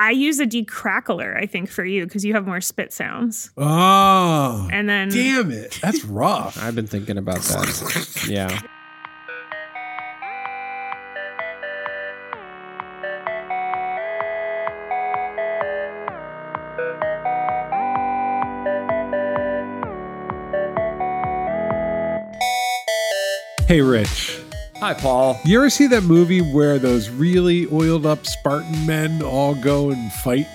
[0.00, 3.50] I use a decrackler, I think, for you because you have more spit sounds.
[3.56, 5.76] Oh, And then damn it.
[5.82, 6.56] That's rough.
[6.56, 8.24] I've been thinking about that.
[8.28, 8.60] Yeah.
[23.66, 24.37] hey, Rich.
[24.80, 25.38] Hi, Paul.
[25.44, 30.12] You ever see that movie where those really oiled up Spartan men all go and
[30.12, 30.46] fight?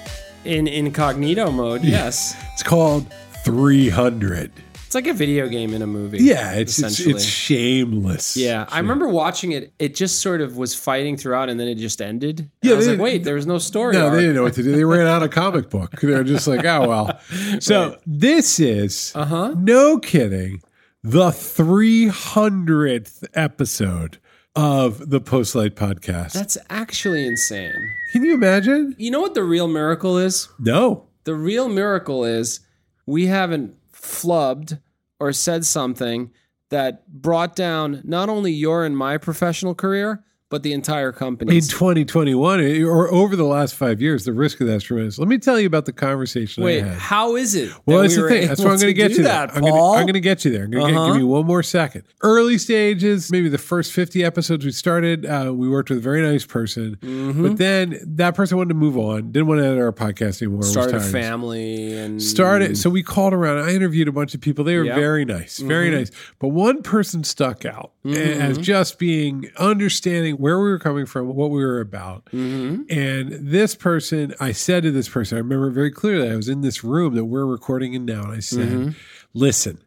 [0.46, 2.36] In incognito mode, yes.
[2.54, 3.12] It's called
[3.44, 4.52] 300.
[4.86, 6.20] It's like a video game in a movie.
[6.20, 7.16] Yeah, it's it's, essentially.
[7.16, 8.38] it's shameless.
[8.38, 9.74] yeah, I remember watching it.
[9.80, 12.40] It just sort of was fighting throughout, and then it just ended.
[12.42, 13.94] And Yeah, I was they- like, wait, there was no story.
[13.94, 14.14] No, arc.
[14.14, 14.72] they didn't know what to do.
[14.72, 16.00] They ran out of comic book.
[16.00, 17.20] They're just like, oh well.
[17.60, 19.56] So this is Uh huh.
[19.58, 20.62] no kidding,
[21.06, 24.20] the 300th episode
[24.56, 26.32] of the Postlight podcast.
[26.32, 27.92] That's actually insane.
[28.14, 28.96] Can you imagine?
[28.98, 30.48] You know what the real miracle is?
[30.60, 31.08] No.
[31.26, 32.62] The real miracle is
[33.06, 34.80] we haven't flubbed
[35.20, 36.32] or said something
[36.70, 40.24] that brought down not only your and my professional career,
[40.54, 41.56] but the entire company.
[41.58, 45.18] In 2021 or over the last five years, the risk of that's tremendous.
[45.18, 47.72] Let me tell you about the conversation Wait, how is it?
[47.88, 48.48] Well, that's we the thing.
[48.50, 49.56] That's why I'm going to get you that, there.
[49.58, 50.66] I'm going to, I'm going to get you there.
[50.66, 51.14] I'm going to Uh-huh.
[51.14, 52.04] give you one more second.
[52.22, 56.22] Early stages, maybe the first 50 episodes we started, uh, we worked with a very
[56.22, 57.42] nice person, Mm-hmm.
[57.42, 60.62] but then that person wanted to move on, didn't want to edit our podcast anymore.
[60.62, 62.78] started a family and Started.
[62.78, 63.58] So we called around.
[63.58, 64.64] I interviewed a bunch of people.
[64.64, 64.96] They were Yep.
[64.96, 65.98] very nice, very Mm-hmm.
[65.98, 66.12] nice.
[66.38, 71.50] But one person stuck out as just being understanding where we were coming from, what
[71.52, 72.26] we were about.
[72.26, 72.84] Mm-hmm.
[72.90, 76.60] And this person, I said to this person, I remember very clearly, I was in
[76.62, 78.90] this room that we're recording in now, and I said, Mm-hmm.
[79.34, 79.80] listen,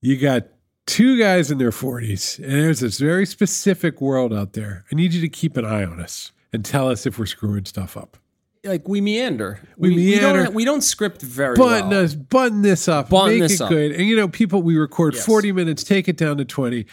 [0.00, 0.44] you got
[0.86, 4.84] two guys in their 40s, and there's this very specific world out there.
[4.90, 7.64] I need you to keep an eye on us and tell us if we're screwing
[7.64, 8.16] stuff up.
[8.64, 9.60] like we meander.
[9.76, 10.44] We We, meander.
[10.44, 12.04] don't, we don't script very Button well.
[12.04, 13.68] us, button this up, Button make this it up.
[13.70, 13.92] good.
[13.92, 15.24] And you know, people, we record Yes.
[15.26, 16.86] 40 minutes, take it down to 20.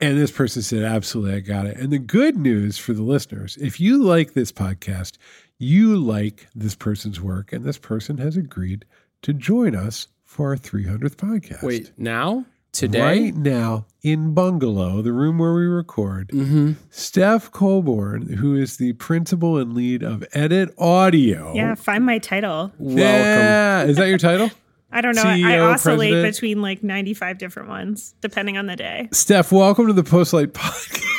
[0.00, 1.78] And this person said, absolutely, I got it.
[1.78, 5.16] And the good news for the listeners, if you like this podcast,
[5.58, 8.84] you like this person's work, and this person has agreed
[9.22, 11.62] to join us for our 300th podcast.
[11.62, 13.00] Wait, now today?
[13.00, 16.72] Right now in Bungalow, the room where we record, Mm-hmm.
[16.90, 21.54] Steph Colbourn, who is the principal and lead of editaudio.
[21.54, 22.70] yeah, find my title.
[22.78, 22.98] Welcome.
[22.98, 23.84] Yeah.
[23.84, 24.50] Is that your title?
[24.90, 25.22] I don't know.
[25.22, 26.34] I oscillate president?
[26.34, 29.08] between like 95 different ones, depending on the day.
[29.12, 31.15] Steph, welcome to the Postlight Podcast.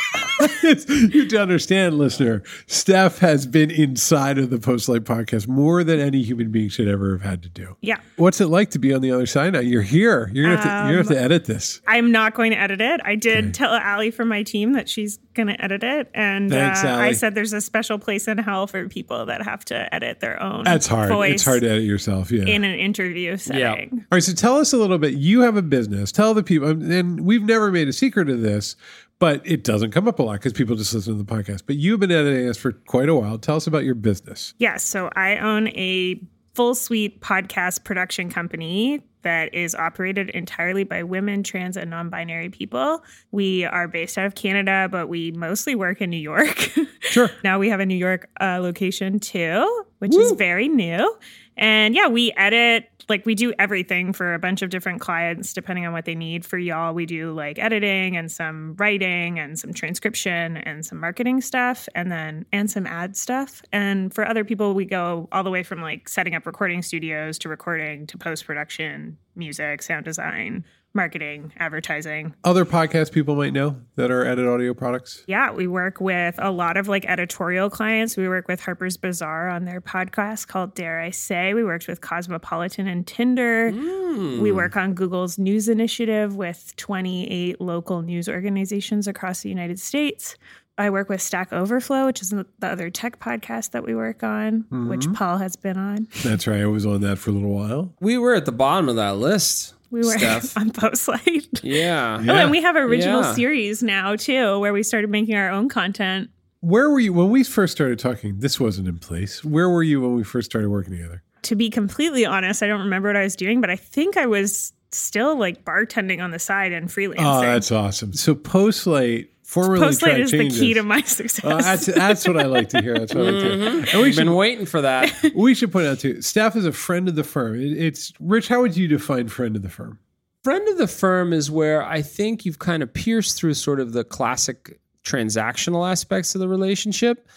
[0.63, 5.99] you have to understand, listener, Steph has been inside of the Postlight Podcast more than
[5.99, 7.75] any human being should ever have had to do.
[7.81, 7.97] Yeah.
[8.15, 9.59] What's it like to be on the other side now?
[9.59, 10.29] You're here.
[10.33, 11.81] You're gonna have to, you're gonna have to edit this.
[11.87, 13.01] I'm not going to edit it.
[13.03, 16.09] I did tell Ali from my team that she's going to edit it.
[16.13, 19.63] And Thanks, uh, I said there's a special place in hell for people that have
[19.65, 21.09] to edit their own That's hard.
[21.09, 22.31] voice It's hard to edit yourself.
[22.31, 22.43] Yeah.
[22.45, 23.89] in an interview setting.
[23.93, 25.13] All right, so tell us a little bit.
[25.13, 26.11] You have a business.
[26.11, 28.75] Tell the people, and we've never made a secret of this,
[29.19, 31.63] but it doesn't come up a lot because people just listen to the podcast.
[31.65, 33.37] But you've been editing us for quite a while.
[33.37, 34.53] Tell us about your business.
[34.57, 34.83] Yes.
[34.83, 36.21] So I own a
[36.53, 42.49] full suite podcast production company that is operated entirely by women, trans, and non binary
[42.49, 43.03] people.
[43.31, 46.71] We are based out of Canada, but we mostly work in New York.
[46.99, 47.29] Sure.
[47.43, 51.15] now we have a New York uh, location too, which is very new.
[51.55, 55.85] And yeah, we edit, like, we do everything for a bunch of different clients depending
[55.85, 56.45] on what they need.
[56.45, 61.41] For y'all, we do like editing and some writing and some transcription and some marketing
[61.41, 63.61] stuff and then, and some ad stuff.
[63.71, 67.37] And for other people, we go all the way from like setting up recording studios
[67.39, 72.33] to recording to post production, music, sound design, marketing, advertising.
[72.43, 75.23] Other podcast people might know that are editaudio products.
[75.27, 78.17] Yeah, we work with a lot of like editorial clients.
[78.17, 81.53] We work with Harper's Bazaar on their podcast called Dare I Say.
[81.53, 83.71] We worked with Cosmopolitan and Tinder.
[83.71, 84.41] Hmm.
[84.41, 90.35] We work on Google's news initiative with 28 local news organizations across the United States.
[90.79, 94.65] I work with Stack Overflow, which is the other tech podcast that we work on,
[94.87, 95.13] which mm-hmm.
[95.13, 96.07] Paul has been on.
[96.23, 96.61] That's right.
[96.61, 97.93] I was on that for a little while.
[97.99, 99.73] We were at the bottom of that list.
[99.89, 100.57] We were Steph.
[100.57, 101.61] on Postlight.
[101.63, 102.17] Yeah.
[102.27, 103.33] Oh, and we have original Yeah.
[103.33, 106.29] series now too, where we started making our own content.
[106.61, 108.39] Where were you when we first started talking?
[108.39, 109.43] This wasn't in place.
[109.45, 111.23] Where were you when we first started working together?
[111.43, 114.25] to be completely honest, I don't remember what I was doing, but I think I
[114.25, 117.15] was still like bartending on the side and oh, freelancing.
[117.19, 118.11] Oh, that's awesome.
[118.11, 121.43] So Postlight, formerly Postlight Track is the key to my success.
[121.43, 122.93] Uh, that's that's what I like to hear.
[122.99, 123.67] That's what I like to hear.
[123.77, 125.11] And we We've been waiting for that.
[125.35, 126.21] we should point out too.
[126.21, 127.55] Steph is a friend of the firm.
[127.55, 128.49] It- It's Rich.
[128.49, 129.99] How would you define friend of the firm?
[130.43, 133.93] Friend of the firm is where I think you've kind of pierced through sort of
[133.93, 137.27] the classic transactional aspects of the relationship.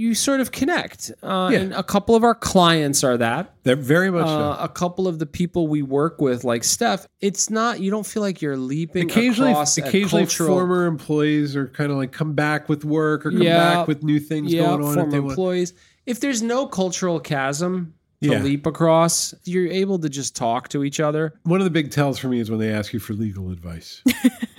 [0.00, 1.12] You sort of connect.
[1.22, 1.58] Uh, Yeah.
[1.60, 3.54] And a couple of our clients are that.
[3.64, 4.62] They're very much Uh, so.
[4.62, 7.80] a couple of the people we work with, like Steph, it's not.
[7.80, 10.48] You don't feel like you're leaping Occasionally, across occasionally, cultural.
[10.56, 13.58] former employees are kind of like come back with work or come Yeah.
[13.74, 14.88] back with new things yeah, going on.
[14.88, 15.74] if former want- employees.
[16.06, 17.92] If there's no cultural chasm
[18.22, 18.42] to Yeah.
[18.42, 21.34] leap across, you're able to just talk to each other.
[21.44, 24.02] One of the big tells for me is when they ask you for legal advice.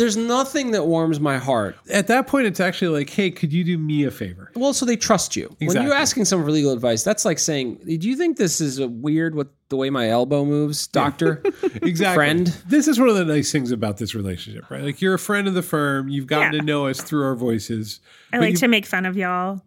[0.00, 1.76] There's nothing that warms my heart.
[1.90, 4.50] At that point, it's actually like, hey, could you do me a favor?
[4.56, 5.54] Well, so they trust you.
[5.60, 8.78] When you're asking someone for legal advice, that's like saying, "Do you think this is
[8.78, 11.42] a weird what the way my elbow moves, doctor?"
[11.82, 12.14] Exactly.
[12.16, 12.46] Friend.
[12.68, 14.82] This is one of the nice things about this relationship, right?
[14.82, 16.08] Like you're a friend of the firm.
[16.08, 16.60] You've gotten Yeah.
[16.60, 18.00] to know us through our voices.
[18.32, 19.60] I like you- to make fun of y'all.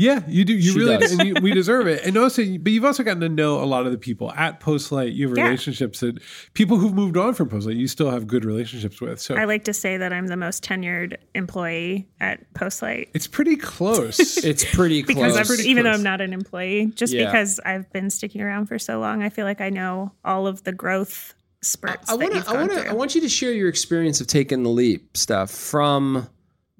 [0.00, 0.52] Yeah, you do.
[0.54, 1.10] You She really does.
[1.10, 2.02] and you, we deserve it.
[2.06, 5.12] And also, but you've also gotten to know a lot of the people at Postlight.
[5.16, 5.44] You have Yeah.
[5.46, 6.20] relationships that
[6.54, 9.20] people who've moved on from Postlight, you still have good relationships with.
[9.20, 13.56] So I like to say that I'm the most tenured employee at Postlight it's pretty
[13.56, 14.36] close.
[14.44, 15.36] it's pretty because close.
[15.36, 15.90] I'm, pretty even though.
[15.90, 17.24] I'm not an employee, just Yeah.
[17.26, 20.62] because I've been sticking around for so long, I feel like I know all of
[20.62, 22.50] the growth spurts I want you've to.
[22.50, 22.88] I want to.
[22.88, 26.28] I want you to share your experience of taking the leap, stuff from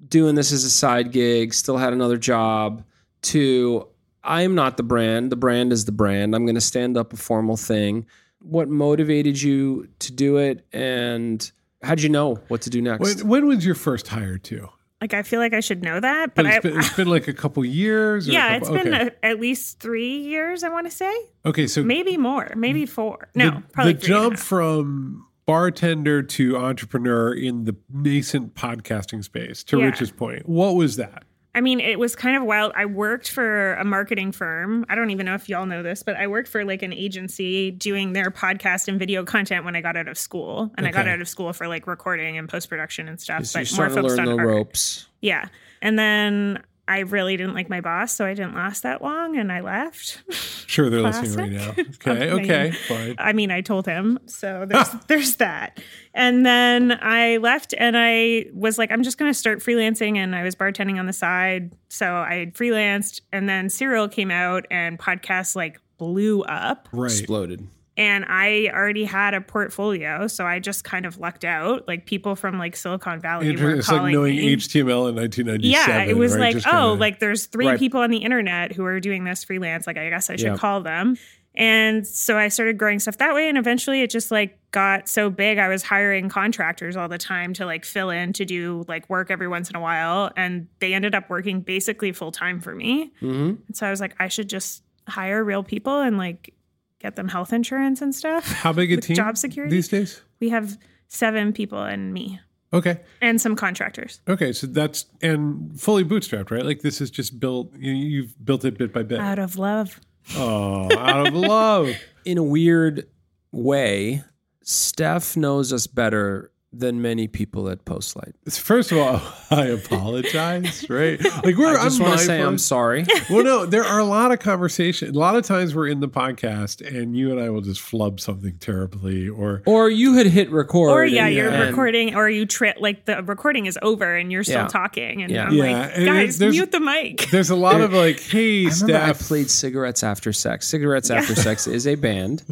[0.07, 2.81] doing this as a side gig, still had another job,
[3.23, 3.87] to
[4.23, 5.31] I'm not the brand.
[5.31, 6.35] The brand is the brand.
[6.35, 8.05] I'm going to stand up a formal thing.
[8.41, 11.49] What motivated you to do it, and
[11.83, 13.01] how did you know what to do next?
[13.01, 14.67] when, when was your first hire too?
[15.01, 17.07] like I feel like I should know that, But but, it's I, been, it's been
[17.07, 18.27] like a couple years.
[18.27, 19.15] Or yeah, couple- it's been okay.
[19.23, 20.63] a, at least three years.
[20.63, 21.13] I want to say
[21.45, 21.67] okay.
[21.67, 23.29] So maybe more, maybe four.
[23.33, 24.45] No, the, probably the three and a jump half.
[24.45, 29.63] from bartender to entrepreneur in the nascent podcasting space.
[29.65, 29.85] To Yeah.
[29.85, 31.23] Rich's point, what was that?
[31.59, 32.71] I mean, it was kind of wild.
[32.73, 34.85] I worked for a marketing firm.
[34.87, 37.69] I don't even know if y'all know this, but I worked for like an agency
[37.69, 40.71] doing their podcast and video content when I got out of school.
[40.77, 43.59] And I got out of school for like recording and post production and stuff, so
[43.59, 44.47] you're but more focused learn on the art.
[44.47, 45.07] ropes.
[45.19, 45.49] Yeah.
[45.81, 49.51] And then I really didn't like my boss, so I didn't last that long and
[49.51, 50.23] I left.
[50.65, 51.75] Sure, they're listening right now.
[52.07, 53.15] Okay, okay, fine.
[53.19, 54.17] I mean, I told him.
[54.25, 55.79] So there's there's that.
[56.15, 60.43] And then I left and I was like, I'm just gonna start freelancing and I
[60.43, 61.71] was bartending on the side.
[61.89, 66.89] So I freelanced and then Serial came out and podcasts like blew up.
[66.91, 67.11] Right.
[67.11, 67.67] Exploded.
[67.99, 70.27] And I already had a portfolio.
[70.27, 71.85] So I just kind of lucked out.
[71.85, 74.55] Like people from like Silicon Valley Inter- were It's like knowing me.
[74.55, 75.63] HTML in 1997.
[75.69, 76.39] Yeah, it was right?
[76.39, 77.77] like, Just oh, like there's three Right.
[77.77, 79.85] people on the internet who are doing this freelance.
[79.85, 80.55] Like, I guess I should Yeah.
[80.55, 81.17] call them.
[81.55, 83.49] And so I started growing stuff that way.
[83.49, 85.57] And eventually it just like got so big.
[85.57, 89.29] I was hiring contractors all the time to like fill in to do like work
[89.29, 90.31] every once in a while.
[90.37, 93.11] And they ended up working basically full time for me.
[93.19, 96.53] hmm And so I was like, I should just hire real people and like
[96.99, 98.45] get them health insurance and stuff.
[98.51, 99.75] how big a team job security?
[99.75, 100.21] these days?
[100.39, 102.39] We have seven people and me
[102.71, 106.63] Okay, and some contractors okay, so that's and fully bootstrapped, right?
[106.63, 107.73] Like this is just built.
[107.75, 109.19] You, you've built it bit by bit.
[109.19, 109.99] out of love.
[110.35, 111.89] Oh, out of love.
[112.25, 113.07] in a weird
[113.51, 114.23] way,
[114.61, 118.33] Steph knows us better than many people at Postlight.
[118.51, 119.21] First of all,
[119.51, 120.85] I apologize.
[120.89, 121.19] Right?
[121.43, 121.77] Like we're.
[121.77, 123.05] I just I'm want to say I'm sorry.
[123.29, 125.15] well, no, there are a lot of conversation.
[125.15, 128.19] A lot of times we're in the podcast, and you and I will just flub
[128.19, 130.89] something terribly, or or you had hit record.
[130.91, 134.31] Or yeah, and- you're and- recording, or you tri- like the recording is over and
[134.31, 134.67] you're still Yeah.
[134.67, 135.45] talking, and Yeah.
[135.45, 137.29] I'm Yeah, like, guys, mute the mic.
[137.29, 139.19] there's a lot of like, hey, I remember I staff.
[139.27, 140.67] played Cigarettes After Sex.
[140.67, 142.43] Cigarettes After Sex is a band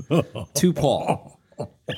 [0.56, 1.37] to Paul.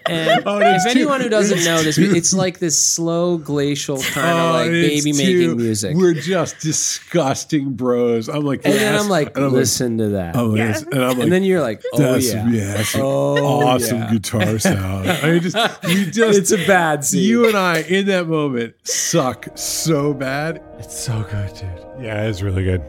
[0.06, 3.98] And Oh, if too- anyone who doesn't know this, too- it's like this slow glacial
[3.98, 5.96] kind of Oh, like baby too- making music.
[5.98, 8.30] We're just disgusting bros.
[8.30, 8.96] I'm like, and then.
[8.96, 10.36] I'm like, and I'm listen to that.
[10.38, 10.68] oh, Yeah.
[10.68, 10.84] yes.
[10.84, 12.48] and I'm like, and then you're like, oh that's yeah.
[12.50, 14.12] yes, Oh, awesome yeah.
[14.14, 15.10] guitar sound.
[15.10, 15.58] I just,
[15.90, 17.24] you just, It's a bad scene.
[17.24, 20.62] you and I in that moment suck so bad.
[20.78, 22.06] It's so good, dude.
[22.06, 22.82] Yeah, it's really good.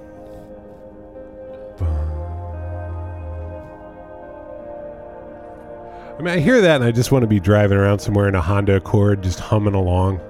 [6.20, 8.34] I mean, I hear that and I just want to be driving around somewhere in
[8.34, 10.20] a Honda Accord, just humming along.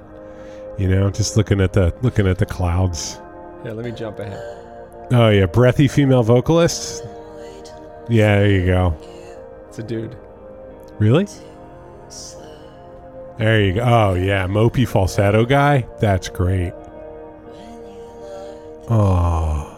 [0.78, 3.18] You know, just looking at the looking at the clouds.
[3.64, 4.38] Yeah, let me jump ahead.
[5.10, 7.02] Oh yeah, breathy female vocalist.
[8.08, 8.96] Yeah, there you go.
[9.66, 10.16] It's a dude.
[11.00, 11.26] Really?
[13.38, 13.80] There you go.
[13.82, 15.88] Oh yeah, mopey falsetto guy.
[15.98, 16.72] That's great.
[18.88, 19.69] Oh,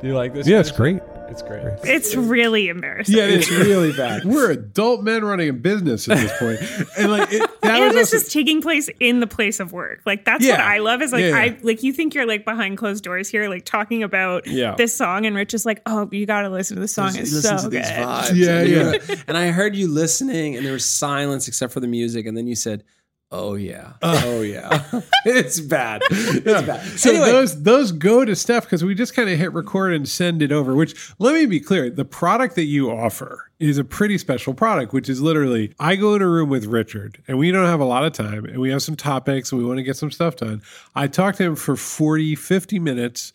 [0.00, 0.46] Do you like this?
[0.46, 1.00] yeah, it's great.
[1.28, 1.62] It's great.
[1.84, 3.16] It's really embarrassing.
[3.16, 4.24] Yeah, It's really bad.
[4.24, 7.94] We're adult men running a business at this point, and like it, that and was
[7.94, 10.00] this also, is taking place in the place of work.
[10.04, 11.02] Like that's what I love.
[11.02, 11.36] Is like Yeah, yeah.
[11.36, 14.74] I like you think you're like behind closed doors here, like talking about Yeah.
[14.74, 17.10] this song, and Rich is like, "Oh, you got to listen to the song.
[17.14, 18.34] It's Listen so to good." these vibes.
[18.34, 19.22] Yeah, yeah.
[19.28, 22.48] and I heard you listening, and there was silence except for the music, and then
[22.48, 22.82] you said,
[23.32, 23.92] Oh yeah.
[24.02, 24.82] Oh yeah.
[25.24, 26.02] it's bad.
[26.10, 26.84] It's bad.
[26.98, 30.08] So anyway, those those go to Steph because we just kind of hit record and
[30.08, 30.74] send it over.
[30.74, 34.92] Which let me be clear, the product that you offer is a pretty special product,
[34.92, 37.84] which is literally I go in a room with Richard and we don't have a
[37.84, 40.36] lot of time and we have some topics and we want to get some stuff
[40.36, 40.62] done.
[40.94, 43.32] I talk to him for 40, 50 minutes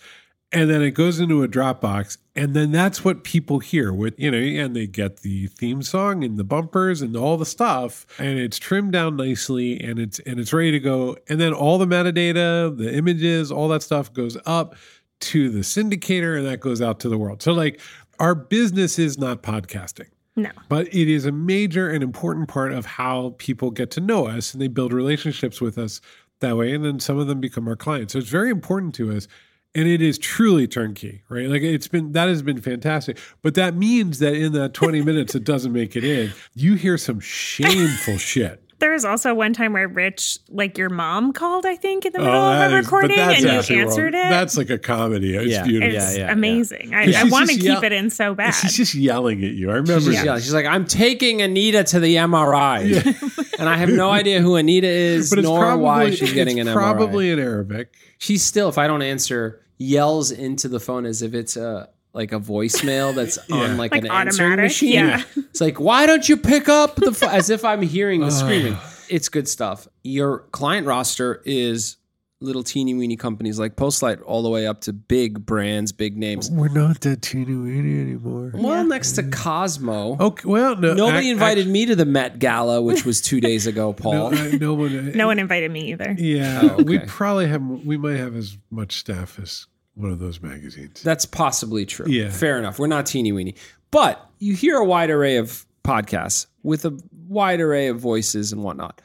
[0.51, 4.31] and then it goes into a Dropbox, and then that's what people hear with you
[4.31, 8.39] know, and they get the theme song and the bumpers and all the stuff, and
[8.39, 11.87] it's trimmed down nicely, and it's and it's ready to go, and then all the
[11.87, 14.75] metadata, the images, all that stuff goes up
[15.19, 17.41] to the syndicator, and that goes out to the world.
[17.41, 17.79] So like,
[18.19, 20.07] our business is not podcasting.
[20.35, 20.49] No.
[20.67, 24.53] But it is a major and important part of how people get to know us
[24.53, 26.01] and they build relationships with us
[26.41, 26.73] that way.
[26.73, 28.13] And then some of them become our clients.
[28.13, 29.27] So it's very important to us.
[29.75, 31.48] And it is truly turnkey, right?
[31.50, 33.17] Like it's been, that has been fantastic.
[33.41, 36.98] But that means that in that 20 minutes it doesn't make it in, you hear
[36.98, 38.62] some shameful shit.
[38.79, 41.65] There was also one time where Rich, like your mom, called.
[41.65, 44.13] I think in the middle Oh, of that a is- recording, that's and you answered
[44.13, 44.25] wrong.
[44.27, 44.29] it.
[44.29, 45.34] That's like a comedy.
[45.36, 45.63] It's Yeah.
[45.63, 45.96] beautiful.
[45.96, 46.32] it's yeah, yeah.
[46.32, 46.94] amazing.
[46.94, 48.51] I, I want to keep yell- it in so bad.
[48.51, 49.70] She's just yelling at you.
[49.72, 50.01] I remember.
[50.01, 50.25] She's, that.
[50.25, 50.41] yelling.
[50.41, 53.55] She's like, I'm taking Anita to the MRI.
[53.60, 56.67] and I have no idea who Anita is, But nor probably, why she's getting it's
[56.67, 56.77] an MRI.
[56.77, 57.94] probably in Arabic.
[58.17, 62.32] She's still, if I don't answer, yells into the phone as if it's a like
[62.32, 63.55] a voicemail that's Yeah.
[63.58, 64.94] on like, Like an answering automatic, machine.
[64.94, 65.24] yeah.
[65.36, 67.29] It's like, why don't you pick up the phone?
[67.32, 68.77] as if I'm hearing the screaming.
[69.10, 69.88] It's good stuff.
[70.03, 71.98] Your client roster is
[72.41, 76.51] little teeny weeny companies like Postlight all the way up to big brands, big names.
[76.51, 78.51] We're not that teeny weeny anymore.
[78.53, 80.17] Well, next to Cosmo.
[80.19, 83.65] Okay, well, no, Nobody ac- invited me to the Met Gala, which was two days
[83.67, 84.31] ago, Paul.
[84.31, 84.85] No, I- no one.
[84.95, 86.11] Uh, no one invited me either.
[86.17, 87.61] Yeah, Oh, we probably have.
[87.61, 89.65] We might have as much staff as
[89.95, 91.01] one of those magazines.
[91.01, 92.05] That's possibly true.
[92.09, 92.29] Yeah.
[92.29, 92.79] Fair enough.
[92.79, 93.55] We're not teeny weeny.
[93.91, 98.61] But you hear a wide array of podcasts with a wide array of voices and
[98.61, 99.01] whatnot.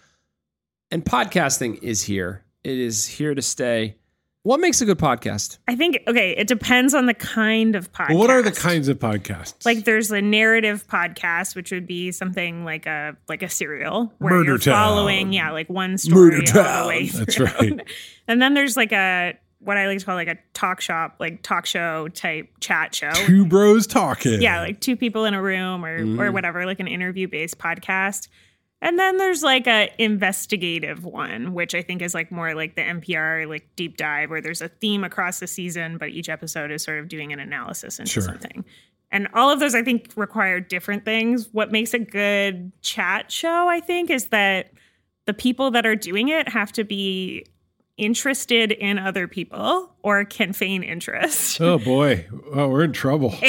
[0.91, 2.45] And podcasting is here.
[2.65, 3.97] It is here to stay.
[4.43, 5.59] What makes a good podcast?
[5.69, 8.11] I think okay, it depends on the kind of podcast.
[8.11, 9.67] Well, what are the kinds of podcasts?
[9.67, 14.33] Like there's a narrative podcast, which would be something like a like a serial where
[14.35, 14.75] Murder you're Town.
[14.75, 17.19] following, yeah, like one story Murder all the way Town.
[17.19, 17.47] That's through.
[17.47, 17.81] right.
[18.29, 21.43] And then there's like a what I like to call like a talk shop, like
[21.43, 23.13] talk show type chat show.
[23.13, 24.41] two bros talking.
[24.41, 26.19] Yeah, like two people in a room or Mm-hmm.
[26.21, 28.29] or whatever, like an interview based podcast.
[28.83, 32.83] And then there's like a investigative one, which I think is like more like the
[32.83, 36.83] NPR like deep dive, where there's a theme across the season, but each episode is
[36.83, 38.23] sort of doing an analysis into Sure.
[38.23, 38.65] something.
[39.13, 41.49] And all of those I think require different things.
[41.53, 44.71] What makes a good chat show, I think, is that
[45.27, 47.45] the people that are doing it have to be
[48.01, 51.61] interested in other people or can feign interest.
[51.61, 53.35] Oh boy, oh we're in trouble.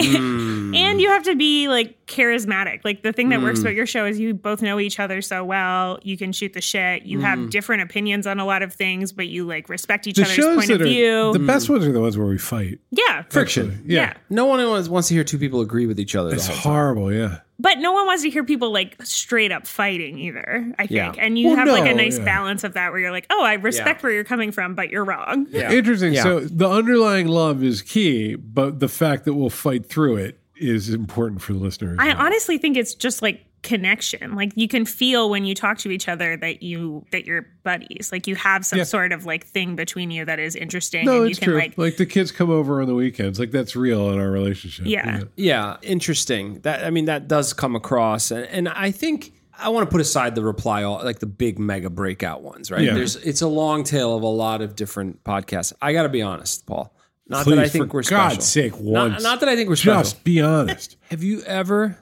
[0.74, 2.82] And you have to be like charismatic.
[2.84, 3.44] Like the thing that Mm.
[3.44, 6.00] works about your show is you both know each other so well.
[6.04, 7.04] You can shoot the shit.
[7.04, 10.26] You have different opinions on a lot of things, but you like respect each Mm.
[10.36, 11.34] The other's point of are view.
[11.34, 12.80] the best ones are the ones where we fight.
[12.92, 13.24] yeah.
[13.30, 13.72] Friction.
[13.72, 16.34] Actually, Yeah, No one wants, wants to hear two people agree with each other.
[16.34, 16.62] it's the time.
[16.62, 17.12] horrible.
[17.14, 20.92] Yeah, But no one wants to hear people like straight up fighting either, I think.
[20.92, 21.14] Yeah.
[21.24, 22.26] And you Well, have like a nice yeah.
[22.26, 25.06] balance of that where you're like, oh, I respect where you're coming from, but you're
[25.06, 25.46] wrong.
[25.52, 25.72] Yeah.
[25.72, 26.14] interesting.
[26.14, 26.24] Yeah.
[26.24, 30.90] So the underlying love is key, but the fact that we'll fight through it is
[30.90, 31.98] important for the listeners.
[32.00, 34.36] I honestly think it's just like connection.
[34.36, 38.10] Like you can feel when you talk to each other that you that you're buddies.
[38.12, 38.86] Like you have some Yeah.
[38.86, 41.58] sort of like thing between you that is interesting no, and you it's can true.
[41.58, 43.40] like Like, the kids come over on the weekends.
[43.40, 44.86] Like that's real in our relationship.
[44.88, 45.22] Yeah.
[45.36, 46.60] Yeah, interesting.
[46.62, 50.02] That I mean, that does come across, and, and I think I want to put
[50.02, 52.82] aside the reply all like the big mega breakout ones, right?
[52.82, 52.96] Yeah.
[52.96, 55.72] There's it's a long tail of a lot of different podcasts.
[55.82, 56.96] I got to be honest, Paul.
[57.28, 58.72] Not Please, that I think for we're God's special.
[58.74, 59.14] sake, once.
[59.14, 60.02] Not, not that I think we're special.
[60.02, 60.98] Just be honest.
[61.12, 61.98] Have you ever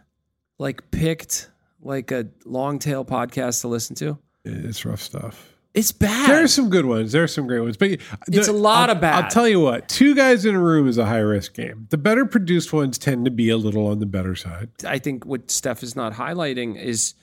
[0.58, 1.49] like picked
[1.82, 4.18] like a long tail podcast to listen to?
[4.46, 5.54] it's rough stuff.
[5.76, 6.30] It's bad.
[6.30, 7.12] There are some good ones.
[7.12, 9.26] There are some great ones, but It's a lot I'll- of bad.
[9.26, 11.86] I'll tell you what: two guys in a room is a high risk game.
[11.90, 14.70] The better produced ones tend to be a little on the better side.
[14.86, 17.14] I think what Steph is not highlighting is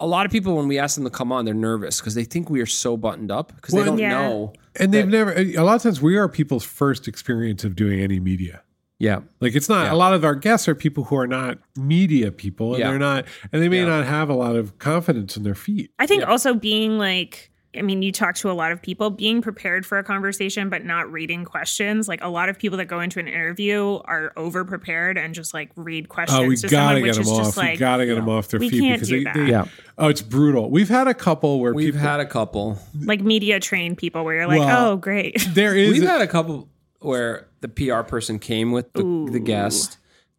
[0.00, 2.24] a lot of people when we ask them to come on, they're nervous because they
[2.24, 4.10] think we are so buttoned up because Well, they don't Yeah.
[4.10, 4.52] know.
[4.80, 5.32] And they've never.
[5.32, 8.62] A lot of times, we are people's first experience of doing any media.
[9.02, 9.20] Yeah.
[9.40, 9.92] Like it's not Yeah.
[9.94, 12.90] a lot of our guests are people who are not media people, and Yeah.
[12.90, 13.86] they're not, and they may Yeah.
[13.86, 15.90] not have a lot of confidence in their feet.
[15.98, 16.28] I think Yeah.
[16.30, 19.96] also being like I mean, you talk to a lot of people, being prepared for
[19.96, 22.06] a conversation, but not reading questions.
[22.06, 25.54] Like a lot of people that go into an interview are over prepared and just
[25.54, 26.38] like read questions.
[26.38, 27.38] Oh, we to gotta someone, get them is off.
[27.44, 29.34] just we like, gotta get them off their we feet can't because do they, that.
[29.36, 29.64] they- Yeah.
[29.96, 30.70] Oh, it's brutal.
[30.70, 32.00] We've had a couple where We've people.
[32.06, 32.78] had a couple.
[33.06, 35.40] like media trained people where you're like, Well, oh, great.
[35.54, 36.68] there is We've a- had a couple
[37.04, 39.98] where the PR person came with the, the guest,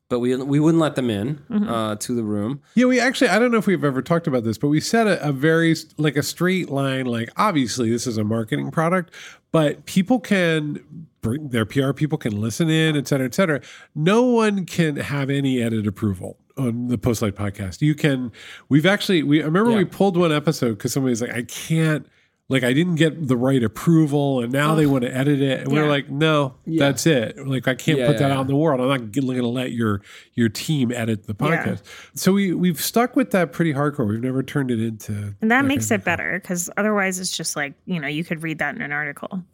[0.10, 1.70] but we we wouldn't let them in Mm-hmm.
[1.70, 2.62] uh, to the room.
[2.76, 5.08] Yeah, we actually, I don't know if we've ever talked about this, but we set
[5.08, 9.14] a, a very, like a straight line, like obviously this is a marketing product,
[9.52, 13.62] but people can bring their PR people can listen in, et cetera, et cetera.
[13.96, 17.82] No one can have any edit approval on the Postlight podcast.
[17.82, 18.32] You can,
[18.70, 22.06] we've actually, we, I remember we pulled one episode because somebody's like, I can't,
[22.50, 25.62] like I didn't get the right approval and now they want to edit it.
[25.62, 25.82] And Yeah.
[25.82, 26.86] we're like, no, Yeah.
[26.88, 27.48] that's it.
[27.48, 28.82] Like I can't Yeah, put that out in the world.
[28.82, 30.02] I'm not going to let your
[30.34, 31.84] your team edit the podcast.
[32.16, 34.08] So we we've stuck with that pretty hardcore.
[34.08, 37.56] We've never turned it into And that like makes it better because otherwise it's just
[37.56, 39.44] like, you know, you could read that in an article.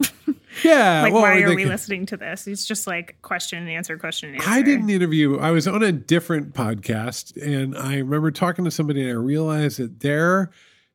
[0.64, 1.02] Yeah.
[1.04, 2.48] like, well, why are we listening to this?
[2.48, 4.50] It's just like question and answer, question and answer.
[4.50, 5.38] I didn't interview.
[5.38, 9.78] I was on a different podcast, and I remember talking to somebody, and I realized
[9.78, 10.50] that their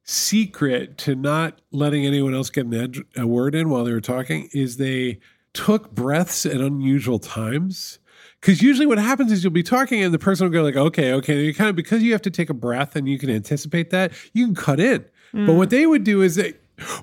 [0.06, 4.00] secret to not letting anyone else get an ed- a word in while they were
[4.00, 5.20] talking is they
[5.54, 8.00] took breaths at unusual times.
[8.40, 11.12] Because usually what happens is you'll be talking and the person will go like, okay,
[11.14, 11.34] okay.
[11.34, 13.90] And you kind of because you have to take a breath and you can anticipate
[13.90, 15.06] that, you can cut in.
[15.34, 15.72] But what mm.
[15.72, 16.54] they would do is they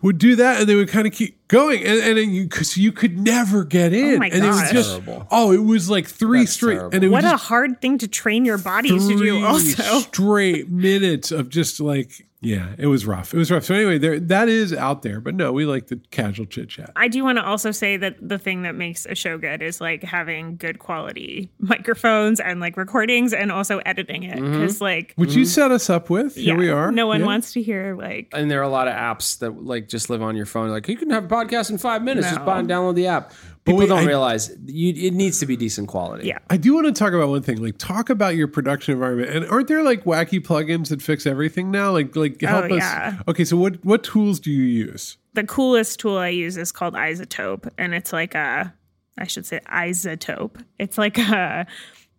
[0.01, 2.77] would do that and they would kind of keep going and, and then you because
[2.77, 4.19] you could never get oh in.
[4.19, 5.27] my and it was just Terrible.
[5.31, 6.95] oh, it was like three That's straight terrible.
[6.95, 10.01] and it was What a hard thing to train your body to do three also.
[10.01, 13.33] straight minutes of just like yeah, it was rough.
[13.33, 13.65] It was rough.
[13.65, 16.91] So anyway, there that is out there, but no, we like the casual chit chat.
[16.97, 19.81] I do want to also say that the thing that makes a show good is
[19.81, 24.39] like having good quality microphones and like recordings and also editing it.
[24.39, 24.61] Mm-hmm.
[24.61, 25.51] Because like Which you mm-hmm.
[25.51, 26.35] set us up with.
[26.35, 26.91] Here yeah, we are.
[26.91, 27.27] No one Yeah.
[27.27, 30.23] wants to hear like And there are a lot of apps that like just live
[30.23, 30.69] on your phone.
[30.69, 32.29] Like you can have a podcast in five minutes.
[32.29, 33.33] Just buy and download the app.
[33.65, 36.27] People wait, don't I- realize you, it needs to be decent quality.
[36.27, 36.39] Yeah.
[36.51, 37.63] I do want to talk about one thing.
[37.63, 39.31] Like, talk about your production environment.
[39.31, 41.93] And aren't there like wacky plugins that fix everything now?
[41.93, 42.71] Like, like oh, help us.
[42.73, 43.19] Oh, yeah.
[43.29, 45.17] Okay, so what what tools do you use?
[45.35, 48.75] the coolest tool I use is called iZotope, and it's like a,
[49.19, 50.63] I should say iZotope.
[50.79, 51.67] It's like a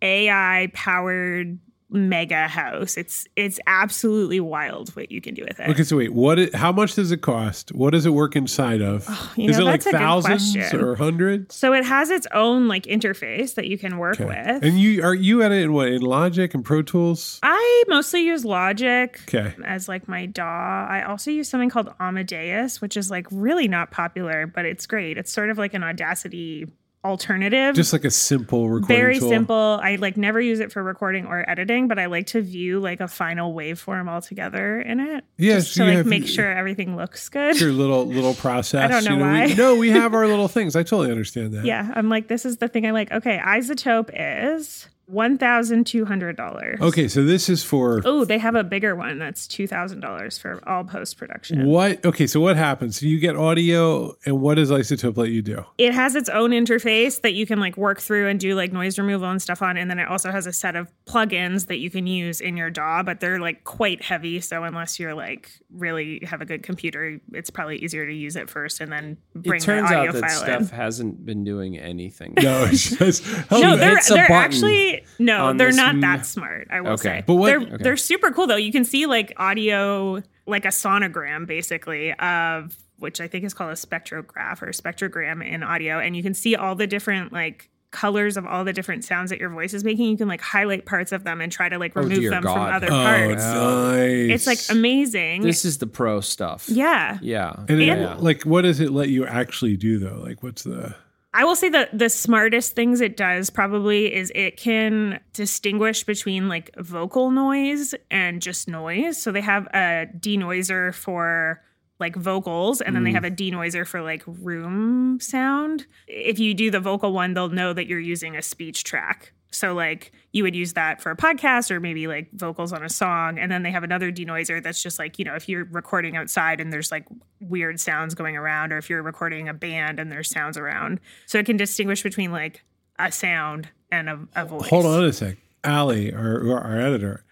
[0.02, 1.58] AI powered
[1.94, 2.96] mega house.
[2.96, 5.68] It's it's absolutely wild what you can do with it.
[5.70, 6.52] Okay, so wait, what?
[6.54, 7.72] How much does it cost?
[7.72, 9.06] What does it work inside of?
[9.08, 11.54] Oh, you Is know, it like that's a good thousands or hundreds?
[11.54, 14.62] So it has its own like interface that you can work with.
[14.62, 17.38] And you are you edit in what in Logic and Pro Tools?
[17.42, 19.54] I mostly use Logic Okay.
[19.64, 20.86] as like my DAW.
[20.88, 25.16] I also use something called Amadeus, which is like really not popular, but it's great.
[25.18, 26.66] It's sort of like an Audacity
[27.04, 27.74] alternative.
[27.74, 29.28] Just like a simple recording very tool.
[29.28, 29.80] simple.
[29.82, 33.00] I like never use it for recording or editing, but I like to view like
[33.00, 35.24] a final waveform all together in it.
[35.36, 37.60] Yes, just to like make sure everything looks good.
[37.60, 38.84] Your little little process.
[38.84, 39.46] I don't know you why.
[39.46, 40.76] We, no, we have our little things.
[40.76, 41.64] I totally understand that.
[41.64, 43.12] Yeah, I'm like, this is the thing I like.
[43.12, 46.80] Okay, iZotope is one thousand two hundred dollars.
[46.80, 50.38] Okay, so this is for Oh, they have a bigger one that's two thousand dollars
[50.38, 51.66] for all post production.
[51.66, 52.04] what?
[52.04, 53.00] Okay, so what happens?
[53.00, 55.64] So you get audio, and what does iZotope let you do?
[55.78, 58.98] It has its own interface that you can like work through and do like noise
[58.98, 61.90] removal and stuff on, and then it also has a set of plugins that you
[61.90, 64.40] can use in your DAW, but they're like quite heavy.
[64.40, 68.48] So unless you're like really have a good computer, it's probably easier to use it
[68.48, 70.68] first and then bring It turns the audio out that file Steph in.
[70.68, 72.34] hasn't been doing anything.
[72.40, 75.94] No, it's just No, oh, they're hits a they're button actually no, they're this not
[75.94, 76.68] m- that smart.
[76.70, 77.02] I will Okay.
[77.02, 77.76] say, But what- they're okay.
[77.82, 78.56] they're super cool though.
[78.56, 83.70] You can see like audio, like a sonogram basically of which I think is called
[83.70, 88.36] a spectrograph or spectrogram in audio, and you can see all the different like colors
[88.36, 90.06] of all the different sounds that your voice is making.
[90.10, 92.42] You can like highlight parts of them and try to like Oh, remove dear them
[92.42, 92.54] God.
[92.54, 93.44] from other oh, parts.
[93.44, 94.30] nice.
[94.30, 95.42] It's like amazing.
[95.42, 96.68] This is the pro stuff.
[96.68, 97.18] yeah.
[97.22, 97.52] Yeah.
[97.68, 98.14] And it, yeah.
[98.18, 100.20] like, what does it let you actually do though?
[100.24, 100.94] Like, what's the?
[101.36, 106.48] I will say that the smartest things it does probably is it can distinguish between
[106.48, 109.20] like vocal noise and just noise.
[109.20, 111.60] So they have a denoiser for
[111.98, 113.14] like vocals and then they mm.
[113.14, 115.86] have a denoiser for like room sound.
[116.06, 119.32] If you do the vocal one, they'll know that you're using a speech track.
[119.54, 122.88] So like you would use that for a podcast or maybe like vocals on a
[122.88, 126.16] song and then they have another denoiser that's just like, you know, if you're recording
[126.16, 127.06] outside and there's like
[127.40, 131.00] weird sounds going around or if you're recording a band and there's sounds around.
[131.26, 132.64] So it can distinguish between like
[132.98, 134.68] a sound and a, a voice.
[134.68, 137.24] Hold on a sec, Ali, our our editor.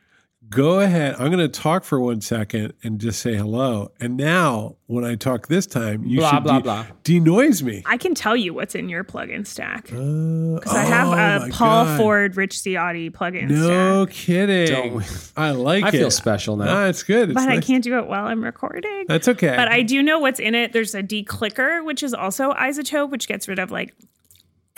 [0.55, 1.15] Go ahead.
[1.19, 3.91] I'm going to talk for one second and just say hello.
[4.01, 6.87] And now, when I talk this time, you Blah, should blah, de- blah.
[7.05, 7.83] denoise me.
[7.87, 9.85] I can tell you what's in your plugin stack.
[9.85, 14.15] Because Because I have a Paul Ford Rich Ziade plugin No stack.
[14.15, 14.67] kidding.
[14.67, 15.95] Don't I like I it.
[15.95, 16.67] I feel special now.
[16.69, 17.31] Ah, it's good.
[17.31, 19.07] It's But I can't do it while I'm recording.
[19.09, 19.55] That's okay.
[19.57, 20.73] But I do know what's in it.
[20.73, 23.95] There's a declicker, which is also iZotope, which gets rid of like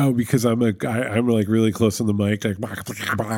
[0.00, 2.44] Oh, because I'm a I, I'm like really close on the mic.
[2.44, 2.56] Like,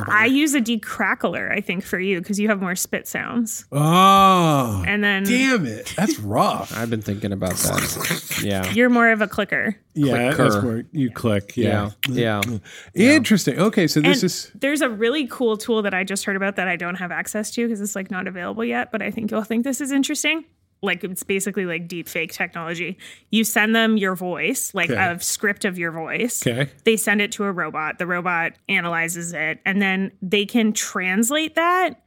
[0.08, 3.66] I use a decrackler, I think, for you because you have more spit sounds.
[3.72, 6.74] oh, And then damn it, that's rough.
[6.74, 8.40] I've been thinking about that.
[8.42, 8.70] Yeah.
[8.72, 9.76] you're more of a clicker.
[9.92, 10.50] yeah, clicker.
[10.50, 11.58] that's where you click.
[11.58, 12.40] Yeah, Yeah.
[12.40, 12.60] Yeah.
[13.16, 13.58] Interesting.
[13.58, 16.56] Okay, so this And is there's a really cool tool that I just heard about
[16.56, 19.30] that I don't have access to because it's like not available yet, but I think
[19.30, 20.44] you'll think this is interesting.
[20.82, 22.98] Like it's basically like deep fake technology.
[23.30, 25.12] You send them your voice, like Okay.
[25.12, 26.46] a script of your voice.
[26.46, 26.70] okay.
[26.84, 27.98] They send it to a robot.
[27.98, 32.02] The robot analyzes it and then they can translate that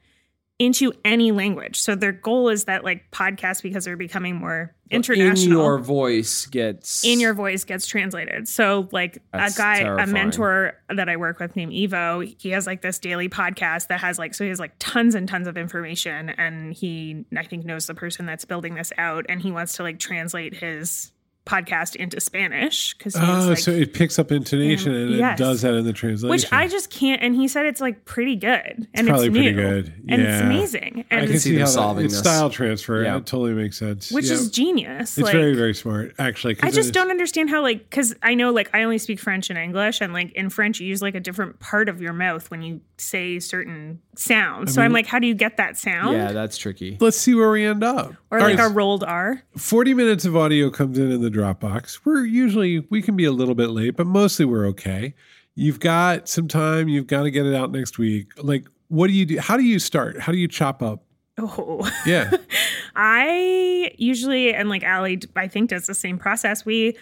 [0.60, 1.80] into any language.
[1.80, 6.46] So their goal is that like podcasts because they're becoming more international In your voice
[6.48, 8.48] gets in your voice gets translated.
[8.48, 10.10] So like That's a guy, terrifying.
[10.10, 14.02] a mentor that I work with named Evo, he has like this daily podcast that
[14.02, 17.64] has like so he has like tons and tons of information and he I think
[17.66, 21.12] knows the person that's building this out and he wants to like translate his
[21.50, 25.40] podcast into Spanish because Oh, like so it picks up intonation and Yes.
[25.40, 26.30] it does that in the translation.
[26.30, 29.42] which I just can't and he said it's like pretty good and it's, probably new
[29.42, 29.94] pretty good.
[30.08, 30.46] and it's Yeah.
[30.46, 32.22] amazing I can see see them how that, solving it's this.
[32.22, 33.02] style transfer.
[33.04, 33.18] Yeah.
[33.18, 34.12] It totally makes sense.
[34.12, 34.34] which Yeah.
[34.34, 35.18] is genius.
[35.18, 36.54] it's like, very very smart actually.
[36.56, 39.50] 'cause I just don't understand how like because I know like I only speak French
[39.50, 42.52] and English and like in French you use like a different part of your mouth
[42.52, 44.74] when you say certain sounds.
[44.74, 46.16] so I'm like, how do you get that sound?
[46.18, 46.98] Yeah, that's tricky.
[47.00, 48.14] Let's see where we end up.
[48.32, 49.42] or All like right, a rolled R.
[49.58, 52.00] 40 minutes of audio comes in in the Dropbox.
[52.06, 55.14] We're usually, we can be a little bit late, but mostly we're okay.
[55.56, 56.88] You've got some time.
[56.88, 58.28] You've got to get it out next week.
[58.42, 59.40] Like, what do you do?
[59.40, 60.20] How do you start?
[60.20, 61.04] How do you chop up?
[61.38, 62.32] Oh, Yeah.
[62.96, 66.66] I usually and like Ali I think does the same process.
[66.66, 66.98] We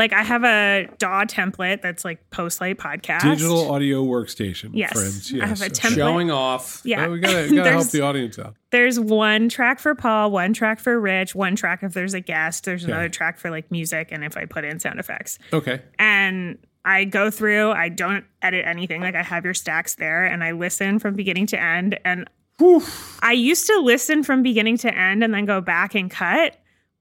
[0.00, 3.20] like I have a DAW template that's like post Postlight podcast.
[3.22, 4.92] Digital audio workstation, Yes.
[4.92, 5.32] friends.
[5.40, 5.94] I have a So- template.
[5.94, 6.80] Showing off.
[6.84, 8.54] Yeah, Oh, we gotta, we gotta help the audience out.
[8.70, 12.64] there's one track for Paul, one track for Rich, one track if there's a guest,
[12.64, 12.92] there's Okay.
[12.92, 15.38] another track for like music and if I put in sound effects.
[15.52, 15.80] Okay.
[15.98, 19.02] and I go through, I don't edit anything.
[19.02, 21.98] Like I have your stacks there and I listen from beginning to end.
[22.06, 22.26] And
[23.22, 26.56] I used to listen from beginning to end and then go back and cut.